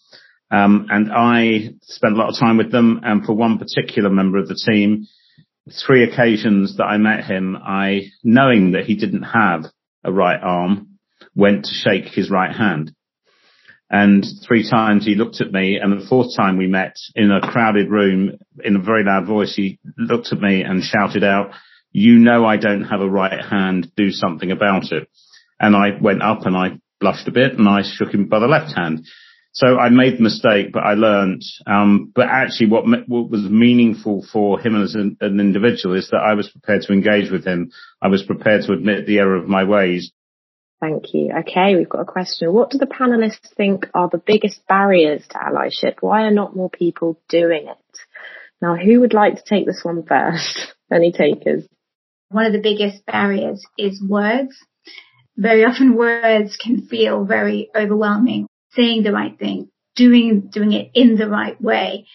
Um, 0.51 0.87
and 0.89 1.11
I 1.11 1.73
spent 1.81 2.13
a 2.13 2.17
lot 2.17 2.29
of 2.29 2.39
time 2.39 2.57
with 2.57 2.71
them. 2.71 3.01
And 3.03 3.25
for 3.25 3.33
one 3.33 3.57
particular 3.57 4.09
member 4.09 4.37
of 4.37 4.47
the 4.47 4.61
team, 4.69 5.07
three 5.85 6.03
occasions 6.03 6.77
that 6.77 6.85
I 6.85 6.97
met 6.97 7.25
him, 7.25 7.55
I, 7.55 8.11
knowing 8.23 8.71
that 8.73 8.85
he 8.85 8.95
didn't 8.95 9.23
have 9.23 9.65
a 10.03 10.11
right 10.11 10.39
arm, 10.41 10.99
went 11.35 11.65
to 11.65 11.71
shake 11.73 12.05
his 12.05 12.29
right 12.29 12.55
hand. 12.55 12.93
And 13.89 14.25
three 14.47 14.67
times 14.67 15.05
he 15.05 15.15
looked 15.15 15.41
at 15.41 15.51
me 15.51 15.77
and 15.77 15.91
the 15.91 16.05
fourth 16.07 16.35
time 16.35 16.57
we 16.57 16.67
met 16.67 16.95
in 17.13 17.31
a 17.31 17.41
crowded 17.41 17.89
room 17.89 18.31
in 18.63 18.75
a 18.75 18.81
very 18.81 19.03
loud 19.03 19.27
voice, 19.27 19.55
he 19.55 19.79
looked 19.97 20.31
at 20.31 20.41
me 20.41 20.63
and 20.63 20.83
shouted 20.83 21.23
out, 21.23 21.51
you 21.91 22.15
know, 22.15 22.45
I 22.45 22.57
don't 22.57 22.83
have 22.83 23.01
a 23.01 23.09
right 23.09 23.39
hand, 23.39 23.91
do 23.95 24.09
something 24.09 24.51
about 24.51 24.91
it. 24.91 25.07
And 25.59 25.75
I 25.75 25.91
went 26.01 26.23
up 26.23 26.45
and 26.45 26.57
I 26.57 26.79
blushed 26.99 27.27
a 27.27 27.31
bit 27.31 27.53
and 27.53 27.69
I 27.69 27.83
shook 27.83 28.13
him 28.13 28.27
by 28.27 28.39
the 28.39 28.47
left 28.47 28.75
hand. 28.75 29.05
So 29.53 29.77
I 29.77 29.87
made 29.87 30.17
the 30.17 30.23
mistake, 30.23 30.73
but 30.73 30.83
I 30.83 30.95
learned. 30.95 31.43
Um, 31.65 32.11
but 32.13 32.27
actually 32.27 32.67
what, 32.67 32.83
what 33.07 33.29
was 33.29 33.43
meaningful 33.43 34.25
for 34.33 34.59
him 34.59 34.81
as 34.81 34.95
an, 34.95 35.15
an 35.21 35.39
individual 35.39 35.95
is 35.95 36.09
that 36.09 36.17
I 36.17 36.33
was 36.33 36.49
prepared 36.49 36.81
to 36.81 36.91
engage 36.91 37.31
with 37.31 37.45
him. 37.45 37.71
I 38.01 38.09
was 38.09 38.23
prepared 38.23 38.63
to 38.63 38.73
admit 38.73 39.05
the 39.05 39.19
error 39.19 39.37
of 39.37 39.47
my 39.47 39.63
ways 39.63 40.11
Thank 40.81 41.13
you. 41.13 41.31
Okay, 41.39 41.75
we've 41.75 41.89
got 41.89 42.01
a 42.01 42.05
question. 42.05 42.53
What 42.53 42.69
do 42.69 42.77
the 42.77 42.85
panelists 42.85 43.53
think 43.55 43.87
are 43.93 44.09
the 44.09 44.21
biggest 44.23 44.67
barriers 44.67 45.23
to 45.29 45.37
allyship? 45.37 45.95
Why 46.01 46.23
are 46.23 46.31
not 46.31 46.55
more 46.55 46.69
people 46.69 47.19
doing 47.29 47.67
it? 47.67 47.99
Now, 48.61 48.75
who 48.75 48.99
would 48.99 49.13
like 49.13 49.35
to 49.35 49.43
take 49.47 49.65
this 49.65 49.81
one 49.83 50.03
first? 50.03 50.73
Any 50.91 51.11
takers? 51.11 51.65
One 52.29 52.45
of 52.45 52.53
the 52.53 52.61
biggest 52.61 53.05
barriers 53.05 53.65
is 53.77 54.03
words. 54.05 54.55
Very 55.37 55.63
often 55.63 55.95
words 55.95 56.57
can 56.57 56.87
feel 56.87 57.25
very 57.25 57.69
overwhelming. 57.75 58.47
Saying 58.71 59.03
the 59.03 59.13
right 59.13 59.37
thing, 59.37 59.69
doing, 59.95 60.49
doing 60.51 60.73
it 60.73 60.91
in 60.93 61.15
the 61.15 61.29
right 61.29 61.59
way 61.61 62.07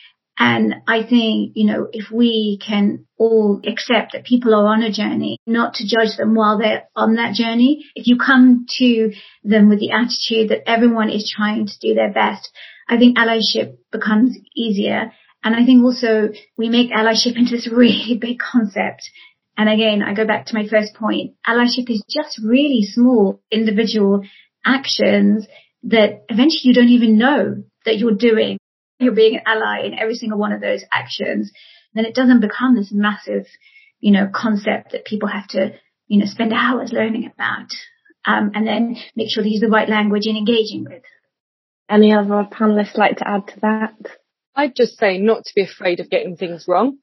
and 0.43 0.77
I 0.89 1.03
think, 1.03 1.53
you 1.55 1.67
know, 1.67 1.89
if 1.93 2.11
we 2.11 2.59
can 2.67 3.05
all 3.19 3.61
accept 3.63 4.13
that 4.15 4.25
people 4.25 4.55
are 4.55 4.69
on 4.69 4.83
a 4.83 4.91
journey, 4.91 5.37
not 5.47 5.75
to 5.75 5.87
judge 5.87 6.17
them 6.17 6.35
while 6.35 6.57
they're 6.57 6.85
on 6.97 7.17
that 7.17 7.35
journey, 7.35 7.85
if 7.95 8.07
you 8.07 8.17
come 8.17 8.65
to 8.79 9.13
them 9.45 9.69
with 9.69 9.81
the 9.81 9.91
attitude 9.91 10.49
that 10.49 10.67
everyone 10.67 11.11
is 11.11 11.31
trying 11.31 11.67
to 11.67 11.79
do 11.79 11.93
their 11.93 12.11
best, 12.11 12.51
I 12.89 12.97
think 12.97 13.19
allyship 13.19 13.77
becomes 13.93 14.35
easier. 14.57 15.13
And 15.45 15.55
I 15.55 15.67
think 15.67 15.85
also 15.85 16.31
we 16.57 16.71
make 16.71 16.91
allyship 16.91 17.37
into 17.37 17.57
this 17.57 17.69
really 17.71 18.17
big 18.19 18.39
concept. 18.39 19.11
And 19.59 19.69
again, 19.69 20.03
I 20.03 20.15
go 20.15 20.27
back 20.27 20.47
to 20.47 20.55
my 20.55 20.67
first 20.67 20.95
point. 20.95 21.35
Allyship 21.47 21.91
is 21.91 22.03
just 22.09 22.41
really 22.43 22.83
small 22.83 23.43
individual 23.51 24.23
actions 24.65 25.47
that 25.83 26.25
eventually 26.31 26.63
you 26.63 26.73
don't 26.73 26.89
even 26.89 27.19
know 27.19 27.63
that 27.85 27.99
you're 27.99 28.15
doing 28.15 28.57
you're 29.01 29.15
being 29.15 29.37
an 29.37 29.43
ally 29.47 29.87
in 29.87 29.99
every 29.99 30.15
single 30.15 30.39
one 30.39 30.53
of 30.53 30.61
those 30.61 30.85
actions, 30.93 31.51
then 31.95 32.05
it 32.05 32.15
doesn't 32.15 32.41
become 32.41 32.77
this 32.77 32.91
massive, 32.93 33.47
you 33.99 34.13
know, 34.13 34.31
concept 34.33 34.93
that 34.93 35.05
people 35.05 35.29
have 35.29 35.49
to, 35.49 35.73
you 36.07 36.21
know, 36.21 36.27
spend 36.27 36.53
hours 36.53 36.93
learning 36.93 37.31
about. 37.33 37.71
Um, 38.27 38.53
and 38.55 38.67
then 38.67 38.97
make 39.17 39.31
sure 39.31 39.43
they 39.43 39.49
use 39.49 39.63
the 39.63 39.69
right 39.69 39.89
language 39.89 40.27
in 40.27 40.37
engaging 40.37 40.85
with. 40.85 41.03
Any 41.89 42.13
other 42.15 42.47
panelists 42.53 42.97
like 42.97 43.17
to 43.17 43.29
add 43.29 43.49
to 43.49 43.61
that? 43.63 43.95
I'd 44.55 44.77
just 44.77 44.99
say 44.99 45.19
not 45.19 45.45
to 45.45 45.53
be 45.55 45.63
afraid 45.63 46.01
of 46.01 46.11
getting 46.11 46.37
things 46.37 46.67
wrong. 46.69 46.99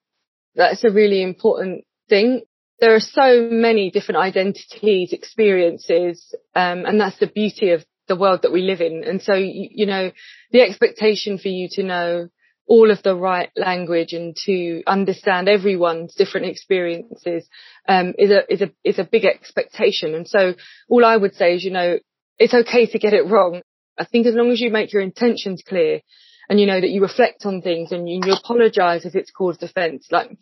That's 0.56 0.84
a 0.84 0.92
really 0.92 1.22
important 1.22 1.86
thing. 2.08 2.44
There 2.80 2.94
are 2.94 3.00
so 3.00 3.50
many 3.52 3.90
different 3.90 4.22
identities, 4.22 5.12
experiences, 5.12 6.36
um, 6.56 6.86
and 6.86 7.02
that's 7.02 7.20
the 7.20 7.28
beauty 7.28 7.72
of 7.72 7.84
the 8.08 8.16
world 8.16 8.42
that 8.44 8.52
we 8.52 8.62
live 8.62 8.82
in. 8.82 9.04
And 9.04 9.22
so, 9.22 9.34
you, 9.34 9.70
you 9.72 9.86
know, 9.86 10.12
the 10.52 10.62
expectation 10.62 11.38
for 11.38 11.50
you 11.50 11.68
to 11.72 11.84
know 11.84 12.30
all 12.68 12.92
of 12.92 13.02
the 13.02 13.16
right 13.16 13.50
language 13.56 14.12
and 14.14 14.36
to 14.46 14.84
understand 14.86 15.48
everyone's 15.48 16.14
different 16.16 16.48
experiences 16.48 17.48
um, 17.88 18.14
is 18.18 18.30
a 18.30 18.54
is 18.54 18.62
a 18.62 18.72
is 18.84 19.00
a 19.00 19.06
big 19.06 19.26
expectation. 19.26 20.14
And 20.14 20.28
so, 20.28 20.54
all 20.90 21.06
I 21.06 21.16
would 21.16 21.36
say 21.36 21.56
is, 21.56 21.64
you 21.64 21.72
know, 21.72 21.98
it's 22.38 22.54
okay 22.54 22.86
to 22.88 23.00
get 23.00 23.14
it 23.14 23.28
wrong. 23.28 23.62
I 23.98 24.06
think 24.06 24.28
as 24.28 24.36
long 24.36 24.52
as 24.52 24.62
you 24.62 24.70
make 24.70 24.94
your 24.94 25.02
intentions 25.02 25.64
clear 25.68 26.02
and 26.50 26.60
you 26.60 26.66
know 26.66 26.80
that 26.80 26.90
you 26.90 27.02
reflect 27.02 27.46
on 27.46 27.62
things 27.62 27.92
and 27.92 28.08
you, 28.08 28.22
you 28.24 28.34
apologize 28.34 29.06
if 29.06 29.16
it's 29.16 29.32
caused 29.32 29.64
offense, 29.64 30.08
like 30.12 30.38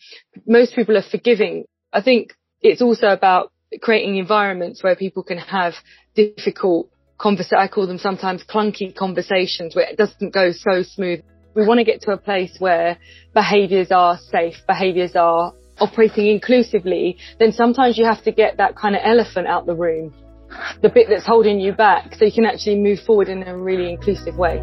most 0.46 0.76
people 0.76 0.98
are 0.98 1.04
forgiving. 1.04 1.66
I 1.94 2.02
think 2.02 2.34
it's 2.62 2.82
also 2.82 3.08
about 3.08 3.52
creating 3.82 4.18
environments 4.18 4.84
where 4.84 4.96
people 4.96 5.24
can 5.24 5.38
have 5.38 5.74
difficult 6.16 6.90
conversa- 7.20 7.58
I 7.58 7.68
call 7.68 7.88
them 7.88 7.98
sometimes 7.98 8.44
clunky 8.44 8.96
conversations 8.96 9.76
where 9.76 9.88
it 9.88 9.98
doesn't 9.98 10.34
go 10.34 10.52
so 10.52 10.84
smooth. 10.84 11.22
We 11.56 11.66
want 11.66 11.80
to 11.80 11.84
get 11.84 12.02
to 12.02 12.12
a 12.12 12.18
place 12.18 12.56
where 12.60 12.98
behaviors 13.34 13.92
are 13.92 14.18
safe, 14.18 14.56
behaviors 14.68 15.16
are 15.16 15.54
operating 15.80 16.28
inclusively, 16.28 17.18
then 17.40 17.52
sometimes 17.52 17.98
you 17.98 18.06
have 18.06 18.24
to 18.24 18.32
get 18.32 18.58
that 18.58 18.76
kind 18.76 18.96
of 18.96 19.02
elephant 19.04 19.48
out 19.48 19.66
the 19.66 19.76
room, 19.76 20.14
the 20.82 20.90
bit 20.90 21.08
that's 21.10 21.26
holding 21.26 21.60
you 21.60 21.72
back 21.72 22.16
so 22.16 22.26
you 22.26 22.32
can 22.32 22.46
actually 22.46 22.76
move 22.76 23.00
forward 23.00 23.30
in 23.30 23.44
a 23.44 23.58
really 23.58 23.92
inclusive 23.92 24.38
way. 24.38 24.60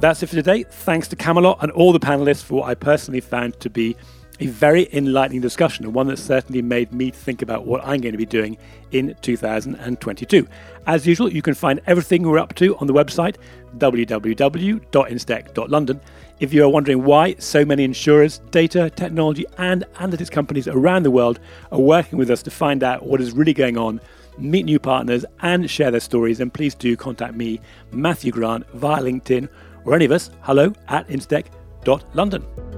That's 0.00 0.22
it 0.22 0.28
for 0.28 0.34
today. 0.34 0.64
Thanks 0.64 1.08
to 1.08 1.16
Camelot 1.16 1.62
and 1.62 1.70
all 1.72 1.92
the 1.92 2.00
panelists 2.00 2.42
for 2.42 2.54
what 2.54 2.70
I 2.70 2.74
personally 2.74 3.20
found 3.20 3.60
to 3.60 3.68
be 3.68 3.96
a 4.40 4.46
very 4.46 4.88
enlightening 4.92 5.40
discussion 5.40 5.84
and 5.84 5.94
one 5.94 6.08
that 6.08 6.18
certainly 6.18 6.62
made 6.62 6.92
me 6.92 7.10
think 7.10 7.42
about 7.42 7.66
what 7.66 7.84
I'm 7.84 8.00
going 8.00 8.12
to 8.12 8.18
be 8.18 8.26
doing 8.26 8.56
in 8.90 9.14
2022. 9.20 10.48
As 10.86 11.06
usual, 11.06 11.30
you 11.30 11.42
can 11.42 11.52
find 11.54 11.80
everything 11.86 12.22
we're 12.22 12.38
up 12.38 12.54
to 12.54 12.74
on 12.78 12.86
the 12.86 12.94
website 12.94 13.36
www.instech.london. 13.76 16.00
If 16.40 16.52
you 16.54 16.64
are 16.64 16.68
wondering 16.68 17.04
why 17.04 17.36
so 17.38 17.64
many 17.64 17.84
insurers, 17.84 18.38
data, 18.50 18.90
technology, 18.90 19.44
and 19.58 19.84
analytics 19.96 20.30
companies 20.30 20.66
around 20.66 21.04
the 21.04 21.10
world 21.10 21.38
are 21.70 21.78
working 21.78 22.18
with 22.18 22.30
us 22.30 22.42
to 22.44 22.50
find 22.50 22.82
out 22.82 23.04
what 23.06 23.20
is 23.20 23.32
really 23.32 23.52
going 23.52 23.76
on, 23.76 24.00
meet 24.38 24.64
new 24.64 24.78
partners, 24.78 25.26
and 25.42 25.70
share 25.70 25.90
their 25.90 26.00
stories, 26.00 26.38
then 26.38 26.48
please 26.50 26.74
do 26.74 26.96
contact 26.96 27.34
me, 27.34 27.60
Matthew 27.92 28.32
Grant, 28.32 28.66
via 28.70 29.02
LinkedIn, 29.02 29.50
or 29.84 29.94
any 29.94 30.06
of 30.06 30.12
us, 30.12 30.30
hello 30.42 30.72
at 30.88 31.06
instech.london. 31.08 32.69